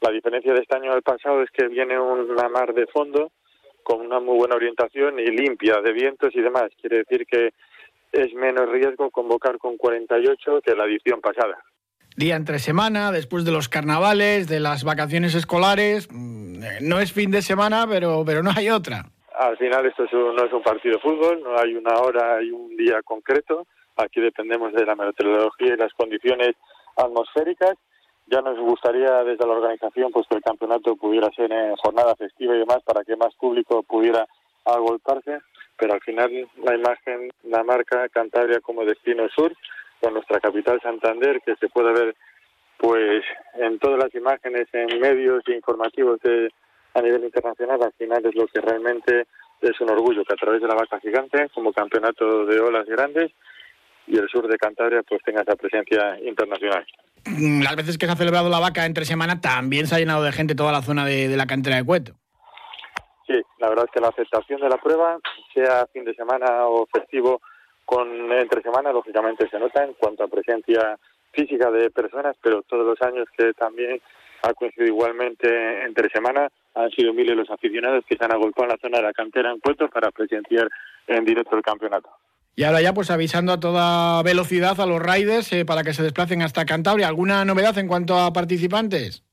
La 0.01 0.13
diferencia 0.13 0.53
de 0.53 0.61
este 0.61 0.77
año 0.77 0.93
al 0.93 1.03
pasado 1.03 1.43
es 1.43 1.51
que 1.51 1.67
viene 1.67 1.99
una 1.99 2.49
mar 2.49 2.75
de 2.75 2.87
fondo 2.87 3.33
con 3.83 4.01
una 4.01 4.21
muy 4.21 4.37
buena 4.37 4.55
orientación 4.55 5.19
y 5.19 5.27
limpia 5.27 5.81
de 5.81 5.93
vientos 5.93 6.31
y 6.33 6.41
demás. 6.41 6.71
Quiere 6.81 6.99
decir 6.99 7.27
que 7.27 7.51
es 8.13 8.33
menos 8.35 8.69
riesgo 8.69 9.11
convocar 9.11 9.59
con 9.59 9.77
48 9.77 10.61
que 10.65 10.77
la 10.77 10.85
edición 10.85 11.21
pasada. 11.21 11.59
Día 12.19 12.35
entre 12.35 12.59
semana, 12.59 13.13
después 13.13 13.45
de 13.45 13.53
los 13.53 13.69
carnavales, 13.69 14.49
de 14.49 14.59
las 14.59 14.83
vacaciones 14.83 15.37
escolares. 15.37 16.09
Mm, 16.11 16.59
no 16.81 16.99
es 16.99 17.13
fin 17.13 17.31
de 17.31 17.43
semana, 17.43 17.87
pero, 17.89 18.25
pero 18.27 18.43
no 18.43 18.51
hay 18.57 18.71
otra. 18.71 19.05
Al 19.39 19.57
final 19.57 19.87
esto 19.87 20.03
no 20.13 20.45
es 20.45 20.53
un 20.53 20.63
partido 20.65 20.97
de 20.97 21.01
fútbol, 21.01 21.41
no 21.45 21.57
hay 21.57 21.77
una 21.77 21.95
hora 22.01 22.43
y 22.43 22.51
un 22.51 22.77
día 22.77 23.03
concreto. 23.05 23.69
Aquí 23.97 24.21
dependemos 24.21 24.73
de 24.73 24.85
la 24.85 24.97
meteorología 24.97 25.75
y 25.75 25.77
las 25.77 25.93
condiciones 25.95 26.57
atmosféricas 26.97 27.77
ya 28.27 28.43
nos 28.43 28.59
gustaría 28.59 29.23
desde 29.23 29.47
la 29.47 29.53
organización 29.53 30.11
pues 30.11 30.27
que 30.27 30.35
el 30.35 30.43
campeonato 30.43 30.97
pudiera 30.97 31.31
ser 31.37 31.53
en 31.53 31.77
jornada 31.77 32.17
festiva 32.17 32.57
y 32.57 32.59
demás 32.59 32.79
para 32.85 33.05
que 33.05 33.15
más 33.15 33.33
público 33.37 33.85
pudiera 33.85 34.27
agolparse, 34.65 35.39
pero 35.79 35.95
al 35.95 36.01
final 36.01 36.49
la 36.65 36.75
imagen 36.75 37.31
la 37.45 37.63
marca 37.63 38.09
Cantabria 38.09 38.59
como 38.61 38.85
destino 38.85 39.29
sur 39.29 39.55
con 40.01 40.15
nuestra 40.15 40.41
capital 40.41 40.81
Santander 40.83 41.41
que 41.45 41.57
se 41.57 41.69
puede 41.69 41.93
ver 41.93 42.17
pues 42.79 43.25
en 43.55 43.79
todas 43.79 43.99
las 43.99 44.15
imágenes 44.15 44.69
en 44.73 45.01
medios 45.01 45.43
informativos 45.49 46.21
de, 46.21 46.51
a 46.95 47.03
nivel 47.03 47.25
internacional 47.25 47.83
al 47.83 47.93
final 47.93 48.25
es 48.25 48.35
lo 48.35 48.47
que 48.47 48.61
realmente 48.61 49.27
es 49.61 49.81
un 49.81 49.91
orgullo 49.91 50.25
que 50.25 50.35
a 50.35 50.37
través 50.37 50.63
de 50.63 50.69
la 50.69 50.75
vaca 50.75 51.01
gigante 51.01 51.49
como 51.55 51.73
campeonato 51.73 52.47
de 52.47 52.61
olas 52.61 52.87
grandes 52.87 53.33
y 54.07 54.17
el 54.17 54.29
sur 54.29 54.49
de 54.49 54.57
Cantabria 54.57 55.03
pues 55.03 55.23
tenga 55.23 55.43
esa 55.43 55.57
presencia 55.57 56.19
internacional. 56.23 56.87
mm, 57.27 57.63
las 57.63 57.77
veces 57.77 57.99
que 57.99 58.07
se 58.07 58.13
ha 58.13 58.17
celebrado 58.17 58.49
la 58.49 58.59
vaca 58.61 58.87
entre 58.87 59.05
semana 59.05 59.41
también 59.41 59.87
se 59.87 59.95
ha 59.95 59.99
llenado 59.99 60.23
de 60.23 60.33
gente 60.33 60.55
toda 60.55 60.73
la 60.73 60.83
zona 60.83 61.05
de, 61.05 61.37
la 61.37 61.47
cantera 61.47 61.77
de 61.77 61.85
Cueto. 61.85 62.13
Sí, 63.27 63.35
la 63.59 63.69
verdad 63.69 63.85
es 63.85 63.91
que 63.91 64.01
la 64.01 64.09
aceptación 64.09 64.61
de 64.61 64.71
la 64.71 64.79
prueba, 64.79 65.19
sea 65.53 65.87
fin 65.93 66.05
de 66.05 66.15
semana 66.15 66.67
o 66.67 66.87
festivo 66.87 67.43
con 67.89 68.31
entre 68.33 68.61
semana, 68.61 68.93
lógicamente 68.93 69.49
se 69.49 69.59
nota 69.59 69.83
en 69.83 69.95
cuanto 69.95 70.23
a 70.23 70.29
presencia 70.29 70.99
física 71.33 71.71
de 71.71 71.91
personas, 71.91 72.37
pero 72.43 72.61
todos 72.61 72.85
los 72.85 73.01
años 73.01 73.27
que 73.35 73.55
también 73.55 73.99
ha 74.43 74.53
coincidido 74.53 74.89
igualmente 74.89 75.85
entre 75.87 76.11
semana, 76.11 76.51
han 76.75 76.91
sido 76.91 77.15
miles 77.15 77.35
los 77.35 77.49
aficionados 77.49 78.05
que 78.07 78.15
se 78.15 78.23
han 78.23 78.33
agolpado 78.33 78.65
en 78.65 78.73
la 78.73 78.79
zona 78.83 78.99
de 78.99 79.05
la 79.05 79.15
cantera 79.15 79.51
en 79.51 79.61
Cueto 79.61 79.89
para 79.89 80.11
presenciar 80.11 80.69
en 81.07 81.25
directo 81.25 81.57
el 81.57 81.63
campeonato. 81.63 82.11
Y 82.55 82.65
ahora 82.65 82.83
ya 82.83 82.93
pues 82.93 83.11
avisando 83.11 83.55
a 83.55 83.61
toda 83.61 84.23
velocidad 84.23 84.79
a 84.79 84.85
los 84.87 85.01
riders 85.01 85.51
eh, 85.55 85.65
para 85.65 85.83
que 85.83 85.95
se 85.95 86.03
desplacen 86.03 86.43
hasta 86.43 86.67
Cantabria. 86.67 87.09
¿Alguna 87.09 87.47
novedad 87.47 87.79
en 87.79 87.89
cuanto 87.89 88.19
a 88.19 88.35
participantes? 88.35 89.25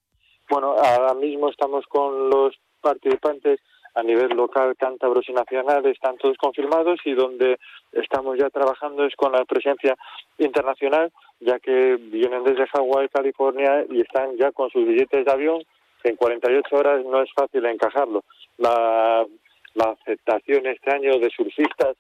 Bueno, 0.50 0.78
ahora 0.78 1.14
mismo 1.14 1.50
estamos 1.50 1.86
con 1.88 2.30
los 2.30 2.56
participantes 2.80 3.60
a 3.96 4.04
nivel 4.04 4.30
local, 4.36 4.76
cántabros 4.78 5.28
y 5.30 5.34
nacional, 5.34 5.86
están 5.86 6.18
todos 6.18 6.38
confirmados 6.38 7.00
y 7.06 7.14
donde 7.14 7.58
estamos 7.94 8.38
ya 8.38 8.50
trabajando 8.50 9.06
es 9.06 9.16
con 9.16 9.32
la 9.32 9.46
presencia 9.46 9.96
internacional, 10.38 11.12
ya 11.40 11.60
que 11.60 11.98
vienen 12.00 12.44
desde 12.44 12.68
Hawái, 12.68 13.08
California 13.10 13.86
y 13.90 14.02
están 14.02 14.36
ya 14.38 14.52
con 14.52 14.70
sus 14.70 14.86
billetes 14.86 15.26
de 15.26 15.32
avión, 15.32 15.64
en 16.04 16.18
48 16.18 16.76
horas 16.76 17.06
no 17.06 17.22
es 17.22 17.32
fácil 17.34 17.66
encajarlo. 17.66 18.24
La, 18.58 19.26
la 19.74 19.86
aceptación 19.92 20.68
este 20.68 20.92
año 20.92 21.18
de 21.18 21.30
surfistas 21.30 21.96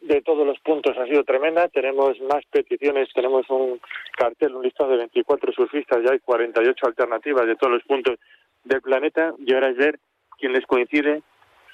de 0.00 0.20
todos 0.22 0.46
los 0.46 0.58
puntos 0.60 0.96
ha 0.98 1.06
sido 1.06 1.24
tremenda. 1.24 1.68
Tenemos 1.68 2.20
más 2.22 2.44
peticiones, 2.50 3.08
tenemos 3.14 3.48
un 3.50 3.80
cartel, 4.16 4.56
un 4.56 4.64
listado 4.64 4.90
de 4.90 4.98
24 4.98 5.52
surfistas, 5.52 6.02
ya 6.04 6.12
hay 6.12 6.18
48 6.18 6.86
alternativas 6.86 7.46
de 7.46 7.56
todos 7.56 7.74
los 7.74 7.82
puntos 7.84 8.18
del 8.64 8.80
planeta 8.80 9.34
y 9.38 9.54
ahora 9.54 9.70
es 9.70 9.76
ver 9.76 9.98
quién 10.38 10.52
les 10.52 10.66
coincide, 10.66 11.22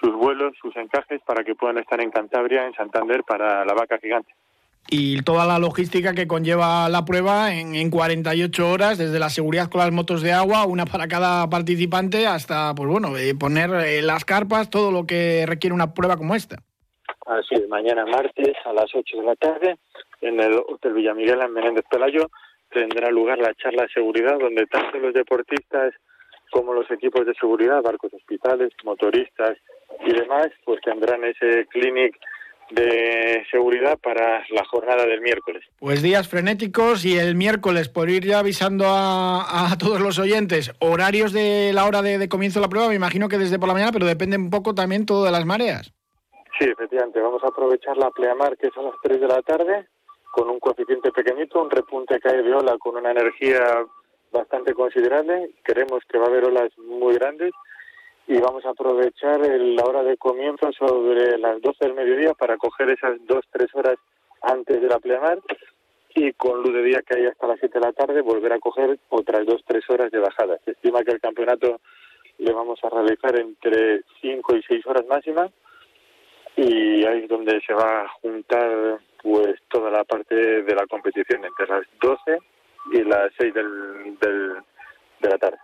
sus 0.00 0.12
vuelos, 0.14 0.54
sus 0.60 0.74
encajes 0.76 1.20
para 1.26 1.44
que 1.44 1.54
puedan 1.54 1.78
estar 1.78 2.00
en 2.00 2.10
Cantabria, 2.10 2.66
en 2.66 2.74
Santander, 2.74 3.22
para 3.24 3.64
la 3.64 3.74
vaca 3.74 3.98
gigante. 3.98 4.32
Y 4.90 5.20
toda 5.22 5.44
la 5.44 5.58
logística 5.58 6.14
que 6.14 6.26
conlleva 6.26 6.88
la 6.88 7.04
prueba 7.04 7.52
en, 7.52 7.74
en 7.74 7.90
48 7.90 8.70
horas, 8.70 8.96
desde 8.96 9.18
la 9.18 9.28
seguridad 9.28 9.68
con 9.68 9.80
las 9.80 9.92
motos 9.92 10.22
de 10.22 10.32
agua, 10.32 10.64
una 10.64 10.86
para 10.86 11.08
cada 11.08 11.48
participante, 11.50 12.26
hasta 12.26 12.74
pues 12.74 12.88
bueno, 12.88 13.16
eh, 13.18 13.34
poner 13.34 13.70
eh, 13.70 14.00
las 14.00 14.24
carpas, 14.24 14.70
todo 14.70 14.90
lo 14.90 15.06
que 15.06 15.44
requiere 15.46 15.74
una 15.74 15.92
prueba 15.92 16.16
como 16.16 16.34
esta. 16.34 16.56
Así 17.26 17.56
es, 17.56 17.68
mañana 17.68 18.06
martes 18.06 18.56
a 18.64 18.72
las 18.72 18.94
8 18.94 19.18
de 19.18 19.24
la 19.24 19.36
tarde 19.36 19.76
en 20.20 20.40
el 20.40 20.54
Hotel 20.54 20.94
Villamiguel 20.94 21.40
en 21.42 21.52
Menéndez 21.52 21.84
Pelayo 21.90 22.30
tendrá 22.70 23.10
lugar 23.10 23.38
la 23.38 23.54
charla 23.54 23.82
de 23.82 23.88
seguridad 23.88 24.38
donde 24.38 24.66
tanto 24.66 24.98
los 24.98 25.14
deportistas 25.14 25.94
como 26.50 26.72
los 26.72 26.90
equipos 26.90 27.26
de 27.26 27.34
seguridad, 27.34 27.82
barcos 27.82 28.12
hospitales, 28.14 28.72
motoristas 28.84 29.56
y 30.04 30.12
demás, 30.12 30.48
pues 30.64 30.80
tendrán 30.82 31.24
ese 31.24 31.66
clinic 31.66 32.16
de 32.70 33.46
seguridad 33.50 33.98
para 33.98 34.44
la 34.50 34.64
jornada 34.64 35.06
del 35.06 35.20
miércoles. 35.20 35.64
Pues 35.78 36.02
días 36.02 36.28
frenéticos 36.28 37.04
y 37.04 37.16
el 37.16 37.34
miércoles, 37.34 37.88
por 37.88 38.10
ir 38.10 38.24
ya 38.24 38.40
avisando 38.40 38.84
a, 38.88 39.74
todos 39.78 40.00
los 40.00 40.18
oyentes, 40.18 40.72
horarios 40.78 41.32
de 41.32 41.72
la 41.72 41.86
hora 41.86 42.02
de, 42.02 42.18
de, 42.18 42.28
comienzo 42.28 42.60
de 42.60 42.66
la 42.66 42.70
prueba, 42.70 42.88
me 42.88 42.94
imagino 42.94 43.28
que 43.28 43.38
desde 43.38 43.58
por 43.58 43.68
la 43.68 43.74
mañana, 43.74 43.92
pero 43.92 44.06
depende 44.06 44.36
un 44.36 44.50
poco 44.50 44.74
también 44.74 45.06
todo 45.06 45.24
de 45.24 45.32
las 45.32 45.46
mareas. 45.46 45.92
Sí, 46.58 46.64
efectivamente, 46.68 47.20
vamos 47.20 47.42
a 47.44 47.48
aprovechar 47.48 47.96
la 47.96 48.10
pleamar 48.10 48.56
que 48.56 48.66
es 48.66 48.76
a 48.76 48.82
las 48.82 48.94
3 49.02 49.20
de 49.20 49.28
la 49.28 49.42
tarde 49.42 49.86
con 50.32 50.50
un 50.50 50.58
coeficiente 50.58 51.10
pequeñito, 51.10 51.62
un 51.62 51.70
repunte 51.70 52.18
que 52.20 52.28
hay 52.28 52.42
de 52.42 52.54
ola 52.54 52.76
con 52.78 52.96
una 52.96 53.12
energía 53.12 53.60
bastante 54.32 54.74
considerable. 54.74 55.50
Creemos 55.62 56.02
que 56.08 56.18
va 56.18 56.24
a 56.24 56.28
haber 56.28 56.44
olas 56.44 56.76
muy 56.78 57.14
grandes 57.14 57.52
y 58.26 58.38
vamos 58.38 58.64
a 58.66 58.70
aprovechar 58.70 59.40
la 59.40 59.84
hora 59.84 60.02
de 60.02 60.16
comienzo 60.16 60.70
sobre 60.72 61.38
las 61.38 61.60
12 61.62 61.78
del 61.80 61.94
mediodía 61.94 62.34
para 62.34 62.56
coger 62.58 62.90
esas 62.90 63.18
2-3 63.20 63.68
horas 63.74 63.96
antes 64.42 64.80
de 64.80 64.86
la 64.86 64.98
pleamar 64.98 65.38
y 66.14 66.32
con 66.32 66.62
luz 66.62 66.74
de 66.74 66.82
día 66.82 67.02
que 67.02 67.16
hay 67.16 67.26
hasta 67.26 67.46
las 67.46 67.58
7 67.58 67.78
de 67.78 67.86
la 67.86 67.92
tarde 67.92 68.20
volver 68.20 68.52
a 68.52 68.58
coger 68.58 68.98
otras 69.08 69.46
2-3 69.46 69.82
horas 69.88 70.10
de 70.10 70.18
bajada. 70.18 70.58
Se 70.64 70.72
estima 70.72 71.02
que 71.04 71.12
el 71.12 71.20
campeonato 71.20 71.80
le 72.38 72.52
vamos 72.52 72.78
a 72.82 72.90
realizar 72.90 73.38
entre 73.38 74.02
5 74.20 74.56
y 74.56 74.62
6 74.62 74.86
horas 74.86 75.06
máximas 75.06 75.50
y 76.56 77.04
ahí 77.06 77.22
es 77.22 77.28
donde 77.28 77.60
se 77.66 77.72
va 77.72 78.02
a 78.02 78.08
juntar 78.20 79.00
pues 79.22 79.60
toda 79.68 79.90
la 79.90 80.04
parte 80.04 80.34
de 80.34 80.74
la 80.74 80.86
competición 80.86 81.44
entre 81.44 81.66
las 81.66 81.86
12 82.00 82.38
y 82.92 83.02
las 83.04 83.30
6 83.38 83.54
del, 83.54 84.16
de 85.20 85.28
la 85.28 85.38
tarde. 85.38 85.58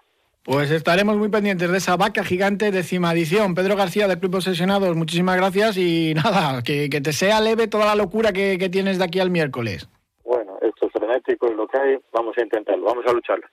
Pues 0.45 0.71
estaremos 0.71 1.17
muy 1.17 1.31
pendientes 1.31 1.71
de 1.71 1.79
esa 1.79 1.97
vaca 1.97 2.23
gigante 2.23 2.71
décima 2.71 3.13
edición. 3.13 3.55
Pedro 3.55 3.77
García 3.77 4.07
del 4.07 4.19
Club 4.19 4.35
Obsesionados, 4.35 4.95
muchísimas 4.95 5.37
gracias 5.37 5.79
y 5.79 6.13
nada, 6.23 6.63
que, 6.63 6.89
te 6.89 7.13
sea 7.13 7.41
leve 7.41 7.67
toda 7.67 7.87
la 7.87 7.95
locura 7.95 8.33
que, 8.33 8.59
que 8.59 8.69
tienes 8.69 8.99
de 8.99 9.05
aquí 9.05 9.21
al 9.21 9.31
miércoles. 9.31 9.89
Bueno, 10.23 10.59
esto 10.61 10.87
es 10.87 10.93
frenético, 10.93 11.47
es 11.47 11.57
lo 11.57 11.67
que 11.67 11.79
hay, 11.79 11.99
vamos 12.13 12.37
a 12.37 12.43
intentarlo, 12.43 12.85
vamos 12.85 13.07
a 13.07 13.13
lucharlo. 13.13 13.47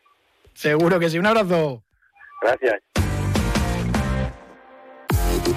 Seguro 0.54 1.00
que 1.00 1.10
sí, 1.10 1.18
un 1.18 1.28
abrazo. 1.28 1.82
Gracias. 2.42 2.82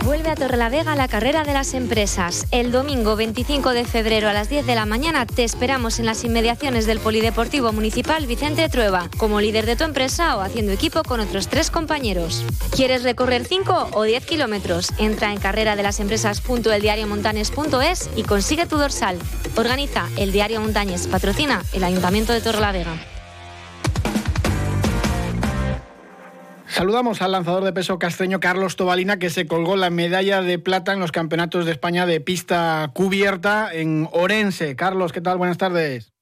Vuelve 0.05 0.29
a 0.29 0.35
Torrelavega 0.35 0.95
la 0.97 1.09
carrera 1.09 1.45
de 1.45 1.55
las 1.55 1.73
empresas. 1.73 2.47
El 2.51 2.71
domingo 2.71 3.17
25 3.17 3.71
de 3.71 3.87
febrero 3.87 4.29
a 4.29 4.35
las 4.35 4.51
10 4.51 4.67
de 4.67 4.75
la 4.75 4.85
mañana 4.85 5.25
te 5.25 5.45
esperamos 5.45 5.99
en 5.99 6.05
las 6.05 6.25
inmediaciones 6.25 6.85
del 6.85 7.01
Polideportivo 7.01 7.73
Municipal 7.73 8.27
Vicente 8.27 8.69
Trueba, 8.69 9.09
como 9.17 9.41
líder 9.41 9.65
de 9.65 9.77
tu 9.77 9.85
empresa 9.85 10.37
o 10.37 10.43
haciendo 10.43 10.73
equipo 10.73 11.03
con 11.05 11.21
otros 11.21 11.49
tres 11.49 11.71
compañeros. 11.71 12.45
¿Quieres 12.71 13.03
recorrer 13.03 13.47
5 13.47 13.93
o 13.93 14.03
10 14.03 14.27
kilómetros? 14.27 14.93
Entra 14.99 15.33
en 15.33 15.41
carrera 15.41 15.75
de 15.75 15.83
las 15.83 16.01
empresas.eldiariomontanes.es 16.01 18.11
y 18.15 18.25
consigue 18.25 18.67
tu 18.67 18.77
dorsal. 18.77 19.17
Organiza 19.57 20.11
el 20.19 20.33
Diario 20.33 20.61
Montañes, 20.61 21.07
patrocina 21.07 21.63
el 21.73 21.83
Ayuntamiento 21.83 22.35
de 22.35 22.43
Torrelavega. 22.43 23.14
Saludamos 26.75 27.23
al 27.23 27.31
lanzador 27.31 27.63
de 27.63 27.73
peso 27.73 28.01
castreño 28.01 28.41
Carlos 28.41 28.75
Tobalina, 28.75 29.21
que 29.21 29.31
se 29.31 29.47
colgó 29.47 29.77
la 29.77 29.91
medalla 29.91 30.43
de 30.43 30.59
plata 30.59 30.93
en 30.93 30.99
los 30.99 31.13
campeonatos 31.13 31.67
de 31.67 31.71
España 31.71 32.05
de 32.05 32.21
pista 32.21 32.91
cubierta 32.93 33.73
en 33.73 34.09
Orense. 34.11 34.75
Carlos, 34.75 35.13
¿qué 35.13 35.21
tal? 35.21 35.39
Buenas 35.39 35.57
tardes. 35.57 36.13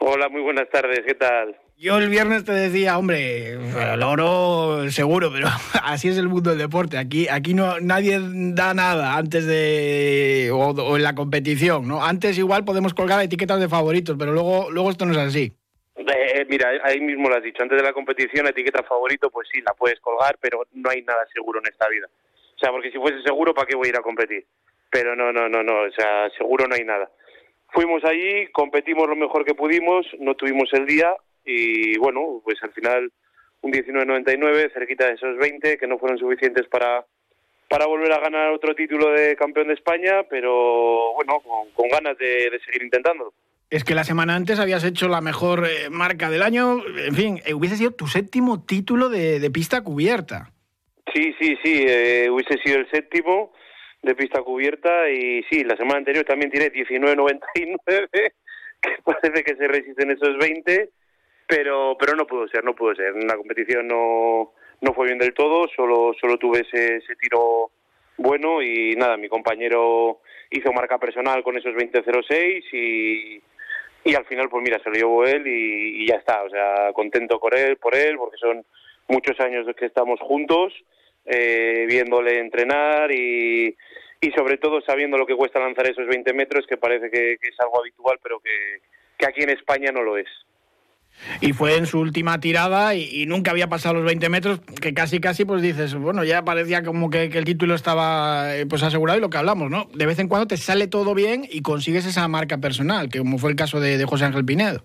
Hola, 0.00 0.28
muy 0.28 0.42
buenas 0.42 0.68
tardes, 0.70 1.00
¿qué 1.06 1.14
tal? 1.14 1.56
Yo 1.78 1.96
el 1.96 2.10
viernes 2.10 2.44
te 2.44 2.52
decía, 2.52 2.98
hombre, 2.98 3.52
el 3.52 4.02
oro 4.02 4.90
seguro, 4.90 5.32
pero 5.32 5.48
así 5.82 6.08
es 6.08 6.18
el 6.18 6.28
mundo 6.28 6.50
del 6.50 6.58
deporte. 6.58 6.98
Aquí, 6.98 7.28
aquí 7.28 7.54
no 7.54 7.80
nadie 7.80 8.20
da 8.20 8.74
nada 8.74 9.16
antes 9.16 9.46
de 9.46 10.50
o, 10.52 10.94
en 10.94 11.04
la 11.04 11.14
competición, 11.14 11.88
¿no? 11.88 12.04
Antes 12.04 12.36
igual 12.36 12.66
podemos 12.66 12.92
colgar 12.92 13.22
etiquetas 13.22 13.60
de 13.60 13.68
favoritos, 13.70 14.16
pero 14.18 14.34
luego, 14.34 14.70
luego 14.70 14.90
esto 14.90 15.06
no 15.06 15.12
es 15.12 15.18
así. 15.18 15.54
Eh, 15.96 16.46
mira, 16.48 16.70
ahí 16.84 17.00
mismo 17.00 17.28
lo 17.28 17.36
has 17.36 17.42
dicho. 17.42 17.62
Antes 17.62 17.78
de 17.78 17.84
la 17.84 17.92
competición, 17.92 18.46
etiqueta 18.46 18.82
favorito, 18.82 19.30
pues 19.30 19.48
sí, 19.52 19.60
la 19.60 19.74
puedes 19.74 20.00
colgar, 20.00 20.36
pero 20.40 20.66
no 20.72 20.90
hay 20.90 21.02
nada 21.02 21.26
seguro 21.32 21.60
en 21.60 21.66
esta 21.70 21.88
vida. 21.88 22.06
O 22.56 22.58
sea, 22.58 22.70
porque 22.70 22.90
si 22.90 22.98
fuese 22.98 23.22
seguro, 23.22 23.54
¿para 23.54 23.66
qué 23.66 23.76
voy 23.76 23.88
a 23.88 23.90
ir 23.90 23.96
a 23.96 24.02
competir? 24.02 24.44
Pero 24.90 25.14
no, 25.16 25.32
no, 25.32 25.48
no, 25.48 25.62
no. 25.62 25.82
O 25.82 25.92
sea, 25.92 26.30
seguro 26.30 26.66
no 26.66 26.74
hay 26.74 26.84
nada. 26.84 27.10
Fuimos 27.72 28.04
allí, 28.04 28.48
competimos 28.52 29.08
lo 29.08 29.16
mejor 29.16 29.44
que 29.44 29.54
pudimos, 29.54 30.06
no 30.18 30.34
tuvimos 30.34 30.68
el 30.74 30.86
día 30.86 31.14
y 31.44 31.96
bueno, 31.98 32.40
pues 32.44 32.62
al 32.62 32.72
final 32.72 33.10
un 33.62 33.72
19.99, 33.72 34.72
cerquita 34.72 35.06
de 35.06 35.14
esos 35.14 35.38
20, 35.38 35.78
que 35.78 35.86
no 35.86 35.98
fueron 35.98 36.18
suficientes 36.18 36.66
para, 36.68 37.04
para 37.68 37.86
volver 37.86 38.12
a 38.12 38.20
ganar 38.20 38.50
otro 38.50 38.74
título 38.74 39.10
de 39.12 39.36
campeón 39.36 39.68
de 39.68 39.74
España, 39.74 40.24
pero 40.28 41.14
bueno, 41.14 41.40
con, 41.74 41.88
ganas 41.88 42.18
de, 42.18 42.50
de 42.50 42.60
seguir 42.60 42.82
intentándolo 42.82 43.32
es 43.72 43.84
que 43.84 43.94
la 43.94 44.04
semana 44.04 44.36
antes 44.36 44.60
habías 44.60 44.84
hecho 44.84 45.08
la 45.08 45.22
mejor 45.22 45.64
eh, 45.64 45.88
marca 45.88 46.28
del 46.28 46.42
año. 46.42 46.82
En 47.06 47.14
fin, 47.14 47.40
eh, 47.46 47.54
hubiese 47.54 47.78
sido 47.78 47.92
tu 47.92 48.06
séptimo 48.06 48.62
título 48.66 49.08
de, 49.08 49.50
pista 49.50 49.82
cubierta. 49.82 50.52
Sí, 51.14 51.34
sí, 51.40 51.56
sí, 51.64 51.86
eh, 51.88 52.28
hubiese 52.30 52.58
sido 52.62 52.80
el 52.80 52.90
séptimo 52.90 53.54
de 54.02 54.14
pista 54.14 54.42
cubierta 54.42 55.08
y 55.08 55.42
sí, 55.44 55.64
la 55.64 55.74
semana 55.78 55.98
anterior 55.98 56.22
también 56.26 56.50
tiré 56.50 56.70
19.99, 56.70 58.08
que 58.82 58.90
parece 59.04 59.42
que 59.42 59.56
se 59.56 59.66
resisten 59.66 60.10
esos 60.10 60.36
20, 60.36 60.90
pero 61.46 61.96
pero 61.98 62.14
no 62.14 62.26
pudo 62.26 62.48
ser, 62.48 62.64
no 62.64 62.74
pudo 62.74 62.94
ser. 62.94 63.14
En 63.16 63.26
la 63.26 63.38
competición 63.38 63.88
no, 63.88 64.52
no 64.82 64.92
fue 64.92 65.06
bien 65.06 65.18
del 65.18 65.32
todo, 65.32 65.66
solo, 65.74 66.12
solo 66.20 66.36
tuve 66.36 66.60
ese, 66.60 66.96
ese 66.96 67.16
tiro 67.16 67.70
bueno 68.18 68.60
y 68.60 68.94
nada, 68.96 69.16
mi 69.16 69.30
compañero 69.30 70.20
hizo 70.50 70.72
marca 70.74 70.98
personal 70.98 71.42
con 71.42 71.56
esos 71.56 71.72
20.06 71.72 72.64
y 72.72 73.42
y 74.04 74.14
al 74.14 74.24
final 74.26 74.48
pues 74.48 74.62
mira 74.62 74.78
se 74.82 74.90
lo 74.90 74.96
llevó 74.96 75.24
él 75.24 75.46
y, 75.46 76.06
ya 76.06 76.16
está. 76.16 76.42
O 76.42 76.50
sea 76.50 76.92
contento 76.92 77.38
por 77.38 77.56
él 77.56 77.76
por 77.76 77.94
él 77.94 78.16
porque 78.16 78.36
son 78.38 78.64
muchos 79.08 79.38
años 79.40 79.66
que 79.76 79.86
estamos 79.86 80.20
juntos 80.20 80.72
eh, 81.24 81.84
viéndole 81.88 82.38
entrenar 82.38 83.12
y, 83.12 83.76
y 84.20 84.30
sobre 84.32 84.58
todo 84.58 84.80
sabiendo 84.80 85.18
lo 85.18 85.26
que 85.26 85.36
cuesta 85.36 85.60
lanzar 85.60 85.86
esos 85.86 86.06
20 86.06 86.32
metros 86.32 86.66
que 86.66 86.76
parece 86.76 87.10
que, 87.10 87.34
es 87.34 87.60
algo 87.60 87.80
habitual 87.80 88.18
pero 88.22 88.40
que, 88.40 88.80
que 89.18 89.26
aquí 89.26 89.42
en 89.42 89.50
España 89.50 89.92
no 89.92 90.02
lo 90.02 90.16
es 90.16 90.28
Y 91.40 91.52
fue 91.52 91.76
en 91.76 91.86
su 91.86 92.00
última 92.00 92.40
tirada 92.40 92.94
y, 92.94 93.26
nunca 93.26 93.50
había 93.50 93.68
pasado 93.68 93.94
los 93.94 94.04
20 94.04 94.28
metros, 94.28 94.60
que 94.80 94.94
casi 94.94 95.20
casi 95.20 95.44
pues 95.44 95.62
dices, 95.62 95.94
bueno, 95.94 96.24
ya 96.24 96.44
parecía 96.44 96.82
como 96.82 97.10
que, 97.10 97.24
el 97.24 97.44
título 97.44 97.74
estaba 97.74 98.56
eh, 98.56 98.66
pues 98.66 98.82
asegurado 98.82 99.18
y 99.18 99.22
lo 99.22 99.30
que 99.30 99.38
hablamos, 99.38 99.70
¿no? 99.70 99.86
De 99.94 100.06
vez 100.06 100.18
en 100.18 100.28
cuando 100.28 100.46
te 100.46 100.56
sale 100.56 100.88
todo 100.88 101.14
bien 101.14 101.44
y 101.48 101.62
consigues 101.62 102.06
esa 102.06 102.26
marca 102.28 102.58
personal, 102.58 103.08
que 103.08 103.18
como 103.18 103.38
fue 103.38 103.50
el 103.50 103.56
caso 103.56 103.80
de, 103.80 104.04
José 104.04 104.24
Ángel 104.24 104.44
Pinedo. 104.44 104.82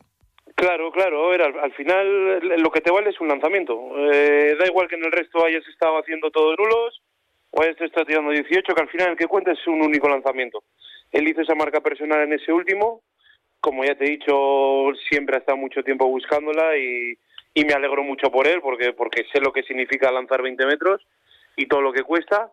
Claro, 0.55 0.91
claro, 0.91 1.31
a 1.31 1.63
al, 1.63 1.73
final 1.73 2.39
lo 2.61 2.71
que 2.71 2.81
te 2.81 2.91
vale 2.91 3.09
es 3.09 3.19
un 3.19 3.27
lanzamiento. 3.27 3.73
Eh, 4.11 4.55
da 4.59 4.65
igual 4.65 4.87
que 4.87 4.95
en 4.95 5.05
el 5.05 5.11
resto 5.11 5.45
hayas 5.45 5.67
estado 5.67 5.99
haciendo 5.99 6.31
todos 6.31 6.55
nulos 6.57 7.01
o 7.51 7.61
hayas 7.61 7.79
estado 7.81 8.05
tirando 8.05 8.31
18, 8.31 8.73
que 8.73 8.81
al 8.81 8.89
final 8.89 9.09
el 9.09 9.17
que 9.17 9.27
cuenta 9.27 9.51
es 9.51 9.67
un 9.67 9.81
único 9.81 10.07
lanzamiento. 10.09 10.63
Él 11.11 11.27
hizo 11.27 11.41
esa 11.41 11.55
marca 11.55 11.81
personal 11.81 12.21
en 12.21 12.33
ese 12.33 12.51
último 12.51 13.01
como 13.67 13.83
ya 13.83 13.95
te 13.95 14.05
he 14.05 14.11
dicho, 14.11 14.93
siempre 15.09 15.35
ha 15.35 15.39
estado 15.39 15.57
mucho 15.57 15.83
tiempo 15.83 16.07
buscándola 16.07 16.77
y, 16.77 17.17
me 17.53 17.73
alegro 17.73 18.01
mucho 18.01 18.31
por 18.31 18.47
él 18.47 18.61
porque, 18.61 18.93
porque 18.93 19.25
sé 19.33 19.41
lo 19.41 19.51
que 19.51 19.63
significa 19.63 20.09
lanzar 20.09 20.41
20 20.41 20.65
metros 20.65 21.05
y 21.57 21.65
todo 21.65 21.81
lo 21.81 21.91
que 21.91 22.03
cuesta. 22.03 22.49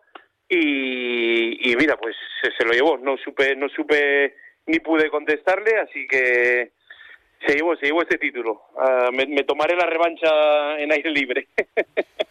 Y, 0.48 1.72
mira, 1.78 1.96
pues 1.96 2.16
se, 2.58 2.64
lo 2.64 2.72
llevó. 2.72 2.98
No 2.98 3.16
supe, 3.18 3.54
no 3.54 3.68
supe 3.68 4.34
ni 4.66 4.80
pude 4.80 5.08
contestarle, 5.10 5.78
así 5.78 6.04
que 6.08 6.72
se 7.46 7.54
llevó, 7.54 7.76
se 7.76 7.86
llevó 7.86 8.02
este 8.02 8.18
título. 8.18 8.62
Ah, 8.76 9.10
me 9.12 9.44
tomaré 9.44 9.76
la 9.76 9.86
revancha 9.86 10.80
en 10.80 10.90
aire 10.90 11.10
libre. 11.10 11.46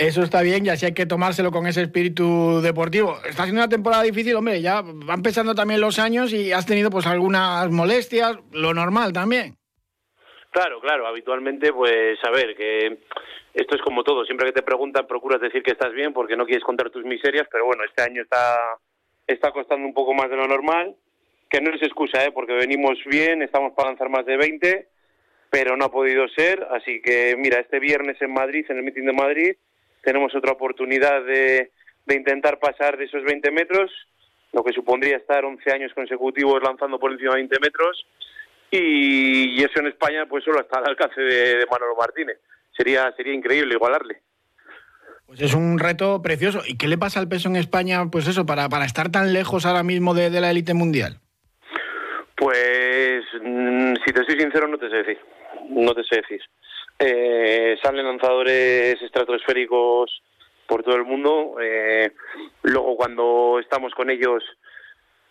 Eso 0.00 0.22
está 0.22 0.40
bien 0.40 0.64
y 0.64 0.70
así 0.70 0.86
hay 0.86 0.94
que 0.94 1.04
tomárselo 1.04 1.50
con 1.50 1.66
ese 1.66 1.82
espíritu 1.82 2.62
deportivo. 2.62 3.18
Está 3.28 3.42
siendo 3.42 3.60
una 3.60 3.68
temporada 3.68 4.02
difícil, 4.02 4.34
hombre, 4.34 4.62
ya 4.62 4.80
van 4.80 5.18
empezando 5.18 5.54
también 5.54 5.82
los 5.82 5.98
años 5.98 6.32
y 6.32 6.52
has 6.52 6.64
tenido 6.64 6.88
pues 6.88 7.06
algunas 7.06 7.70
molestias, 7.70 8.38
lo 8.50 8.72
normal 8.72 9.12
también. 9.12 9.58
Claro, 10.52 10.80
claro, 10.80 11.06
habitualmente 11.06 11.70
pues 11.74 12.18
a 12.24 12.30
ver, 12.30 12.56
que 12.56 13.00
esto 13.52 13.76
es 13.76 13.82
como 13.82 14.02
todo, 14.02 14.24
siempre 14.24 14.46
que 14.46 14.54
te 14.54 14.62
preguntan 14.62 15.06
procuras 15.06 15.38
decir 15.38 15.62
que 15.62 15.72
estás 15.72 15.92
bien 15.92 16.14
porque 16.14 16.34
no 16.34 16.46
quieres 16.46 16.64
contar 16.64 16.88
tus 16.88 17.04
miserias, 17.04 17.46
pero 17.52 17.66
bueno, 17.66 17.84
este 17.84 18.00
año 18.00 18.22
está, 18.22 18.78
está 19.26 19.52
costando 19.52 19.86
un 19.86 19.92
poco 19.92 20.14
más 20.14 20.30
de 20.30 20.36
lo 20.36 20.48
normal, 20.48 20.96
que 21.50 21.60
no 21.60 21.74
es 21.74 21.82
excusa, 21.82 22.24
¿eh? 22.24 22.32
porque 22.32 22.54
venimos 22.54 22.96
bien, 23.04 23.42
estamos 23.42 23.74
para 23.74 23.90
lanzar 23.90 24.08
más 24.08 24.24
de 24.24 24.38
20, 24.38 24.88
pero 25.50 25.76
no 25.76 25.84
ha 25.84 25.92
podido 25.92 26.26
ser, 26.28 26.66
así 26.70 27.02
que 27.02 27.36
mira, 27.36 27.60
este 27.60 27.78
viernes 27.80 28.16
en 28.22 28.32
Madrid, 28.32 28.64
en 28.70 28.78
el 28.78 28.82
meeting 28.82 29.04
de 29.04 29.12
Madrid, 29.12 29.56
tenemos 30.02 30.34
otra 30.34 30.52
oportunidad 30.52 31.24
de, 31.24 31.70
intentar 32.08 32.58
pasar 32.58 32.96
de 32.96 33.04
esos 33.04 33.22
20 33.22 33.50
metros, 33.52 33.90
lo 34.52 34.64
que 34.64 34.72
supondría 34.72 35.16
estar 35.16 35.44
11 35.44 35.72
años 35.72 35.92
consecutivos 35.94 36.60
lanzando 36.62 36.98
por 36.98 37.12
encima 37.12 37.30
de 37.34 37.42
20 37.42 37.60
metros, 37.60 38.06
y, 38.70 39.62
eso 39.62 39.80
en 39.80 39.88
España 39.88 40.26
pues 40.28 40.44
solo 40.44 40.60
está 40.60 40.78
al 40.78 40.88
alcance 40.88 41.20
de, 41.20 41.66
Manolo 41.70 41.96
Martínez. 41.96 42.38
Sería, 42.76 43.12
sería 43.16 43.34
increíble 43.34 43.74
igualarle. 43.74 44.22
Pues 45.26 45.42
es 45.42 45.54
un 45.54 45.78
reto 45.78 46.20
precioso. 46.22 46.62
¿Y 46.66 46.76
qué 46.76 46.88
le 46.88 46.98
pasa 46.98 47.20
al 47.20 47.28
peso 47.28 47.48
en 47.48 47.56
España, 47.56 48.04
pues 48.10 48.26
eso, 48.26 48.46
para, 48.46 48.68
para 48.68 48.84
estar 48.84 49.10
tan 49.10 49.32
lejos 49.32 49.64
ahora 49.66 49.82
mismo 49.82 50.14
de, 50.14 50.30
la 50.30 50.50
élite 50.50 50.74
mundial? 50.74 51.18
Pues, 52.36 53.22
mm, 53.40 53.94
si 54.04 54.12
te 54.12 54.24
soy 54.24 54.40
sincero, 54.40 54.66
no 54.66 54.78
te 54.78 54.88
sé 54.88 54.96
decir. 54.96 55.18
No 55.68 55.94
te 55.94 56.02
sé 56.04 56.16
decir. 56.16 56.40
Eh, 57.02 57.78
salen 57.82 58.04
lanzadores 58.04 59.00
estratosféricos 59.00 60.22
por 60.66 60.82
todo 60.82 60.96
el 60.96 61.04
mundo. 61.04 61.56
Eh, 61.60 62.12
luego 62.62 62.94
cuando 62.94 63.58
estamos 63.58 63.94
con 63.94 64.10
ellos 64.10 64.44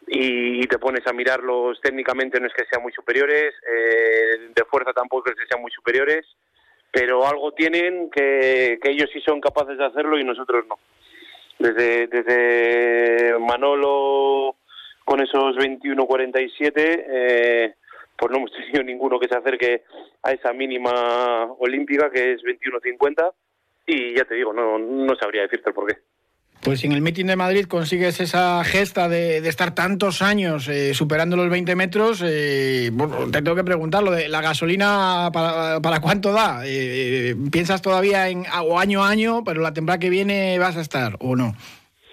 y, 0.08 0.65
te 0.67 0.79
pones 0.79 1.05
a 1.08 1.13
mirarlos 1.13 1.79
técnicamente 1.82 2.39
no 2.39 2.47
es 2.47 2.53
que 2.53 2.65
sean 2.65 2.82
muy 2.82 2.91
superiores, 2.91 3.53
eh, 3.71 4.49
de 4.55 4.65
fuerza 4.65 4.93
tampoco 4.93 5.29
es 5.29 5.36
que 5.36 5.45
sean 5.45 5.62
muy 5.62 5.71
superiores, 5.71 6.25
pero 6.91 7.27
algo 7.27 7.51
tienen 7.51 8.10
que, 8.10 8.79
que 8.82 8.91
ellos 8.91 9.10
sí 9.13 9.21
son 9.21 9.39
capaces 9.39 9.77
de 9.77 9.86
hacerlo 9.86 10.17
y 10.17 10.23
nosotros 10.23 10.65
no. 10.67 10.79
Desde, 11.60 12.08
desde 12.08 13.38
Manolo 13.39 14.55
con 15.05 15.21
esos 15.21 15.55
21-47, 15.58 16.71
eh, 16.75 17.73
pues 18.19 18.32
no 18.32 18.38
hemos 18.38 18.51
tenido 18.51 18.84
ninguno 18.86 19.19
que 19.19 19.27
se 19.27 19.36
acerque 19.36 19.84
a 20.23 20.32
esa 20.32 20.53
mínima 20.53 21.45
olímpica 21.60 22.12
que 22.12 22.34
es 22.34 22.41
21.50 22.41 23.32
y 23.88 24.15
ya 24.15 24.25
te 24.25 24.36
digo, 24.36 24.53
no, 24.53 24.77
no 24.77 25.15
sabría 25.15 25.43
decirte 25.43 25.69
el 25.69 25.73
por 25.73 25.88
qué. 25.88 25.97
Pues 26.62 26.82
si 26.82 26.88
en 26.88 26.93
el 26.93 27.01
meeting 27.01 27.25
de 27.25 27.38
Madrid 27.38 27.65
consigues 27.67 28.19
esa 28.19 28.62
gesta 28.65 29.08
de, 29.08 29.38
estar 29.38 29.73
tantos 29.73 30.21
años 30.21 30.67
eh, 30.67 30.93
superando 30.93 31.38
los 31.38 31.49
20 31.49 31.73
metros, 31.75 32.21
eh, 32.25 32.91
te 33.32 33.41
tengo 33.41 33.55
que 33.55 33.63
preguntar 33.63 34.03
lo 34.03 34.12
de 34.12 34.27
la 34.27 34.41
gasolina, 34.41 35.29
¿para, 35.32 36.01
cuánto 36.01 36.34
da? 36.34 36.62
Eh, 36.65 37.34
¿Piensas 37.49 37.82
todavía 37.82 38.27
en 38.27 38.43
año 38.45 39.03
a 39.03 39.10
año, 39.10 39.43
pero 39.45 39.62
la 39.62 39.73
temporada 39.73 39.99
que 39.99 40.10
viene 40.10 40.60
vas 40.60 40.75
a 40.75 40.82
estar 40.82 41.15
o 41.21 41.38
no? 41.38 41.55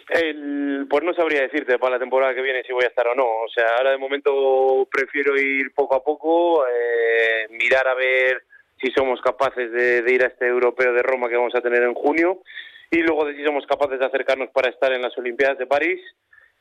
El, 0.08 0.86
pues 0.88 1.02
no 1.02 1.12
sabría 1.14 1.42
decirte 1.42 1.78
para 1.78 1.94
la 1.94 1.98
temporada 1.98 2.34
que 2.34 2.42
viene 2.42 2.62
si 2.62 2.72
voy 2.72 2.84
a 2.84 2.88
estar 2.88 3.06
o 3.08 3.14
no. 3.14 3.26
O 3.26 3.48
sea, 3.52 3.76
ahora 3.76 3.90
de 3.90 3.98
momento 3.98 4.86
prefiero 4.90 5.36
ir 5.36 5.72
poco 5.74 5.96
a 5.96 6.04
poco, 6.04 6.64
eh, 6.66 7.48
mirar 7.50 7.88
a 7.88 7.94
ver 7.94 8.44
si 8.80 8.90
somos 8.92 9.20
capaces 9.20 9.72
de, 9.72 10.04
ir 10.12 10.22
a 10.22 10.28
este 10.28 10.46
europeo 10.46 10.92
de 10.92 11.02
Roma 11.02 11.28
que 11.28 11.36
vamos 11.36 11.54
a 11.54 11.60
tener 11.60 11.82
en 11.82 11.94
junio 11.94 12.42
y 12.90 12.98
luego 12.98 13.24
de 13.24 13.34
si 13.34 13.44
somos 13.44 13.66
capaces 13.66 13.98
de 13.98 14.06
acercarnos 14.06 14.50
para 14.50 14.70
estar 14.70 14.92
en 14.92 15.02
las 15.02 15.16
Olimpiadas 15.18 15.58
de 15.58 15.66
París 15.66 16.00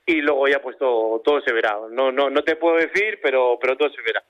y 0.07 0.21
luego 0.21 0.47
ya 0.47 0.59
pues 0.61 0.77
todo, 0.79 1.21
se 1.45 1.53
verá. 1.53 1.77
No, 1.91 2.11
no, 2.11 2.29
no 2.31 2.43
te 2.43 2.55
puedo 2.55 2.77
decir, 2.77 3.19
pero, 3.21 3.59
pero 3.61 3.77
todo 3.77 3.89
se 3.89 4.01
verá. 4.01 4.23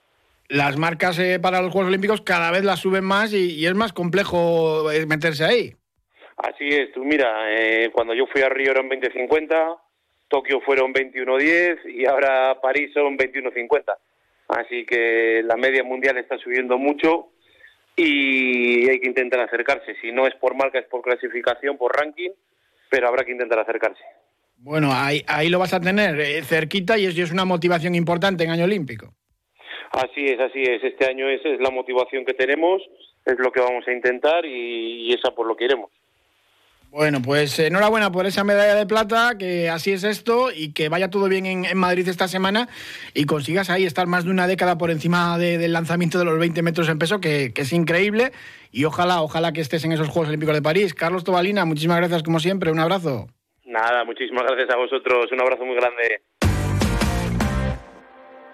Las 0.49 0.77
marcas 0.77 1.17
eh, 1.19 1.39
para 1.39 1.61
los 1.61 1.71
Juegos 1.71 1.87
Olímpicos 1.87 2.21
cada 2.21 2.51
vez 2.51 2.63
las 2.63 2.79
suben 2.81 3.03
más 3.03 3.31
y 3.33 3.65
es 3.65 3.73
más 3.75 3.93
complejo 3.93 4.91
eh, 4.91 5.05
meterse 5.05 5.45
ahí. 5.45 5.75
Así 6.37 6.67
es, 6.67 6.91
tú 6.91 7.03
mira, 7.03 7.45
eh, 7.49 7.89
cuando 7.93 8.13
yo 8.13 8.27
fui 8.27 8.41
a 8.41 8.49
Río 8.49 8.71
eran 8.71 8.89
20.50, 8.89 9.77
Tokio 10.27 10.59
fueron 10.61 10.93
21.10 10.93 11.93
y 11.93 12.05
ahora 12.05 12.59
París 12.61 12.91
son 12.93 13.17
21.50. 13.17 13.83
Así 14.49 14.85
que 14.85 15.41
la 15.43 15.55
media 15.55 15.83
mundial 15.83 16.17
está 16.17 16.37
subiendo 16.37 16.77
mucho 16.77 17.29
y 17.95 18.89
hay 18.89 18.99
que 18.99 19.07
intentar 19.07 19.39
acercarse. 19.39 19.95
Si 20.01 20.11
no 20.11 20.27
es 20.27 20.35
por 20.35 20.55
marca, 20.55 20.79
es 20.79 20.85
por 20.87 21.01
clasificación, 21.01 21.77
por 21.77 21.95
ranking, 21.95 22.31
pero 22.89 23.07
habrá 23.07 23.23
que 23.23 23.31
intentar 23.31 23.59
acercarse. 23.59 24.03
Bueno, 24.57 24.89
ahí, 24.91 25.23
ahí 25.27 25.49
lo 25.49 25.59
vas 25.59 25.73
a 25.73 25.79
tener 25.79 26.19
eh, 26.19 26.41
cerquita 26.43 26.97
y 26.97 27.05
es, 27.05 27.17
es 27.17 27.31
una 27.31 27.45
motivación 27.45 27.95
importante 27.95 28.43
en 28.43 28.51
año 28.51 28.65
olímpico. 28.65 29.13
Así 29.91 30.25
es, 30.25 30.39
así 30.39 30.61
es. 30.61 30.83
Este 30.83 31.05
año 31.09 31.29
esa 31.29 31.49
es 31.49 31.59
la 31.61 31.69
motivación 31.69 32.25
que 32.25 32.33
tenemos, 32.33 32.81
es 33.25 33.39
lo 33.39 33.51
que 33.51 33.61
vamos 33.61 33.87
a 33.87 33.93
intentar 33.93 34.45
y, 34.45 35.07
y 35.07 35.13
esa 35.13 35.31
por 35.33 35.47
lo 35.47 35.55
que 35.55 35.65
iremos. 35.65 35.91
Bueno, 36.95 37.21
pues 37.21 37.59
enhorabuena 37.59 38.09
por 38.09 38.25
esa 38.25 38.45
medalla 38.45 38.73
de 38.73 38.85
plata, 38.85 39.37
que 39.37 39.69
así 39.69 39.91
es 39.91 40.05
esto 40.05 40.47
y 40.55 40.71
que 40.71 40.87
vaya 40.87 41.09
todo 41.09 41.27
bien 41.27 41.45
en, 41.45 41.77
Madrid 41.77 42.07
esta 42.07 42.29
semana 42.29 42.69
y 43.13 43.25
consigas 43.25 43.69
ahí 43.69 43.83
estar 43.83 44.07
más 44.07 44.23
de 44.23 44.31
una 44.31 44.47
década 44.47 44.77
por 44.77 44.91
encima 44.91 45.37
del 45.37 45.73
lanzamiento 45.73 46.17
de 46.17 46.23
los 46.23 46.39
20 46.39 46.61
metros 46.61 46.87
en 46.87 46.97
peso, 46.97 47.19
que, 47.19 47.51
que, 47.53 47.63
es 47.63 47.73
increíble 47.73 48.31
y 48.71 48.85
ojalá, 48.85 49.21
ojalá 49.21 49.51
que 49.51 49.59
estés 49.59 49.83
en 49.83 49.91
esos 49.91 50.07
Juegos 50.07 50.29
Olímpicos 50.29 50.55
de 50.55 50.61
París. 50.61 50.93
Carlos 50.93 51.25
Tobalina, 51.25 51.65
muchísimas 51.65 51.97
gracias 51.97 52.23
como 52.23 52.39
siempre, 52.39 52.71
un 52.71 52.79
abrazo. 52.79 53.27
Nada, 53.65 54.05
muchísimas 54.05 54.43
gracias 54.43 54.69
a 54.69 54.77
vosotros, 54.77 55.29
un 55.33 55.41
abrazo 55.41 55.65
muy 55.65 55.75
grande. 55.75 56.21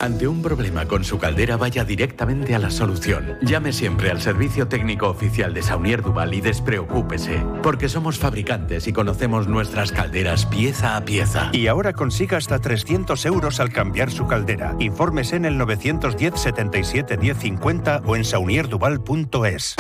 Ante 0.02 0.28
un 0.28 0.42
problema 0.42 0.88
con 0.88 1.04
su 1.04 1.20
caldera, 1.20 1.58
vaya 1.58 1.86
directamente 1.86 2.56
a 2.56 2.60
la 2.60 2.72
solución. 2.72 3.38
Llame 3.44 3.72
siempre 3.72 4.10
al 4.10 4.20
servicio 4.20 4.68
técnico 4.68 5.08
oficial 5.08 5.54
de 5.54 5.62
Saunier 5.62 6.02
Duval 6.02 6.34
y 6.34 6.42
despreocúpese, 6.42 7.46
porque 7.62 7.88
somos 7.88 8.18
fabricantes 8.18 8.88
y 8.88 8.94
conocemos 8.94 9.48
nuestras 9.48 9.92
calderas 9.92 10.48
pieza 10.48 10.98
a 10.98 11.06
pieza. 11.06 11.52
Y 11.54 11.68
ahora 11.68 11.94
consiga 11.94 12.38
hasta 12.38 12.58
300 12.58 13.24
euros 13.28 13.60
al 13.60 13.72
cambiar 13.72 14.10
su 14.10 14.26
caldera. 14.26 14.76
Infórmese 14.80 15.36
en 15.36 15.46
el 15.46 15.60
910 15.60 16.34
77 16.36 17.18
1050 17.18 18.02
o 18.04 18.16
en 18.16 18.26
saunierduval.es. 18.26 19.76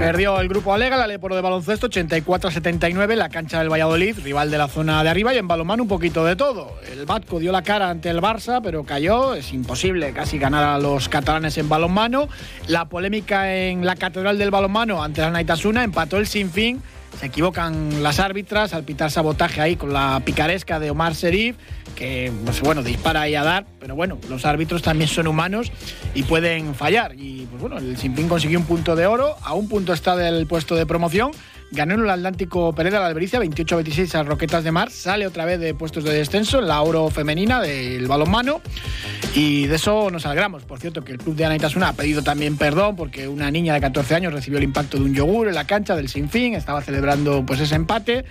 Perdió 0.00 0.40
el 0.40 0.48
grupo 0.48 0.72
Alega, 0.72 0.96
la 0.96 1.06
Leporo 1.06 1.36
de 1.36 1.42
baloncesto 1.42 1.90
84-79 1.90 3.16
la 3.16 3.28
cancha 3.28 3.58
del 3.58 3.70
Valladolid, 3.70 4.16
rival 4.24 4.50
de 4.50 4.56
la 4.56 4.66
zona 4.66 5.04
de 5.04 5.10
arriba 5.10 5.34
y 5.34 5.36
en 5.36 5.46
balonmano 5.46 5.82
un 5.82 5.90
poquito 5.90 6.24
de 6.24 6.36
todo. 6.36 6.74
El 6.90 7.04
Batco 7.04 7.38
dio 7.38 7.52
la 7.52 7.60
cara 7.60 7.90
ante 7.90 8.08
el 8.08 8.22
Barça, 8.22 8.62
pero 8.62 8.82
cayó, 8.82 9.34
es 9.34 9.52
imposible 9.52 10.14
casi 10.14 10.38
ganar 10.38 10.64
a 10.64 10.78
los 10.78 11.10
catalanes 11.10 11.58
en 11.58 11.68
balonmano. 11.68 12.30
La 12.66 12.86
polémica 12.86 13.54
en 13.54 13.84
la 13.84 13.94
Catedral 13.94 14.38
del 14.38 14.50
Balonmano 14.50 15.02
ante 15.02 15.20
la 15.20 15.30
Naitasuna 15.32 15.84
empató 15.84 16.16
el 16.16 16.26
Sinfín. 16.26 16.82
Se 17.18 17.26
equivocan 17.26 18.02
las 18.02 18.18
árbitras 18.18 18.72
al 18.72 18.84
pitar 18.84 19.10
sabotaje 19.10 19.60
ahí 19.60 19.76
con 19.76 19.92
la 19.92 20.22
picaresca 20.24 20.78
de 20.80 20.90
Omar 20.90 21.14
Serif 21.14 21.56
que, 21.94 22.32
pues 22.44 22.62
bueno, 22.62 22.82
dispara 22.82 23.28
y 23.28 23.34
a 23.34 23.42
dar, 23.42 23.66
pero 23.78 23.94
bueno, 23.94 24.18
los 24.30 24.46
árbitros 24.46 24.80
también 24.80 25.08
son 25.08 25.26
humanos 25.26 25.70
y 26.14 26.22
pueden 26.22 26.74
fallar. 26.74 27.14
Y 27.16 27.46
pues 27.50 27.60
bueno, 27.60 27.78
el 27.78 27.96
Simpín 27.98 28.28
consiguió 28.28 28.58
un 28.58 28.64
punto 28.64 28.96
de 28.96 29.06
oro, 29.06 29.36
a 29.42 29.52
un 29.52 29.68
punto 29.68 29.92
está 29.92 30.16
del 30.16 30.46
puesto 30.46 30.76
de 30.76 30.86
promoción, 30.86 31.32
ganó 31.70 31.94
en 31.94 32.00
el 32.00 32.10
Atlántico 32.10 32.72
Pérez 32.74 32.92
de 32.92 32.98
la 32.98 33.06
Albericia 33.06 33.40
28-26 33.40 34.14
a 34.14 34.22
Roquetas 34.24 34.64
de 34.64 34.72
Mar, 34.72 34.90
sale 34.90 35.26
otra 35.26 35.44
vez 35.44 35.60
de 35.60 35.74
puestos 35.74 36.04
de 36.04 36.12
descenso 36.12 36.58
en 36.58 36.68
la 36.68 36.82
oro 36.82 37.08
femenina 37.10 37.60
del 37.60 38.06
balonmano 38.08 38.60
y 39.34 39.66
de 39.66 39.76
eso 39.76 40.10
nos 40.10 40.26
alegramos. 40.26 40.64
Por 40.64 40.80
cierto, 40.80 41.04
que 41.04 41.12
el 41.12 41.18
club 41.18 41.36
de 41.36 41.44
Anaitasuna 41.44 41.88
ha 41.88 41.92
pedido 41.92 42.22
también 42.22 42.56
perdón 42.56 42.96
porque 42.96 43.28
una 43.28 43.50
niña 43.50 43.74
de 43.74 43.80
14 43.80 44.14
años 44.14 44.32
recibió 44.32 44.58
el 44.58 44.64
impacto 44.64 44.98
de 44.98 45.04
un 45.04 45.14
yogur 45.14 45.48
en 45.48 45.54
la 45.54 45.66
cancha 45.66 45.94
del 45.94 46.08
Sinfín, 46.08 46.54
estaba 46.54 46.82
celebrando 46.82 47.44
pues 47.46 47.60
ese 47.60 47.74
empate 47.74 48.24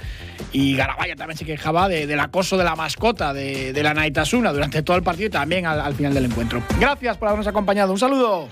y 0.52 0.76
Garabaya 0.76 1.16
también 1.16 1.38
se 1.38 1.46
quejaba 1.46 1.88
del 1.88 2.20
acoso 2.20 2.58
de 2.58 2.64
la 2.64 2.76
mascota 2.76 3.34
de, 3.34 3.80
la 3.80 3.94
Naitasuna 3.94 4.52
durante 4.52 4.84
todo 4.84 4.98
el 4.98 5.04
partido 5.04 5.28
y 5.28 5.32
también 5.32 5.66
al, 5.66 5.80
al 5.80 5.96
final 5.96 6.14
del 6.14 6.26
encuentro. 6.26 6.62
Gracias 6.80 7.18
por 7.18 7.30
habernos 7.30 7.48
acompañado. 7.48 7.94
Un 7.94 8.00
saludo. 8.00 8.50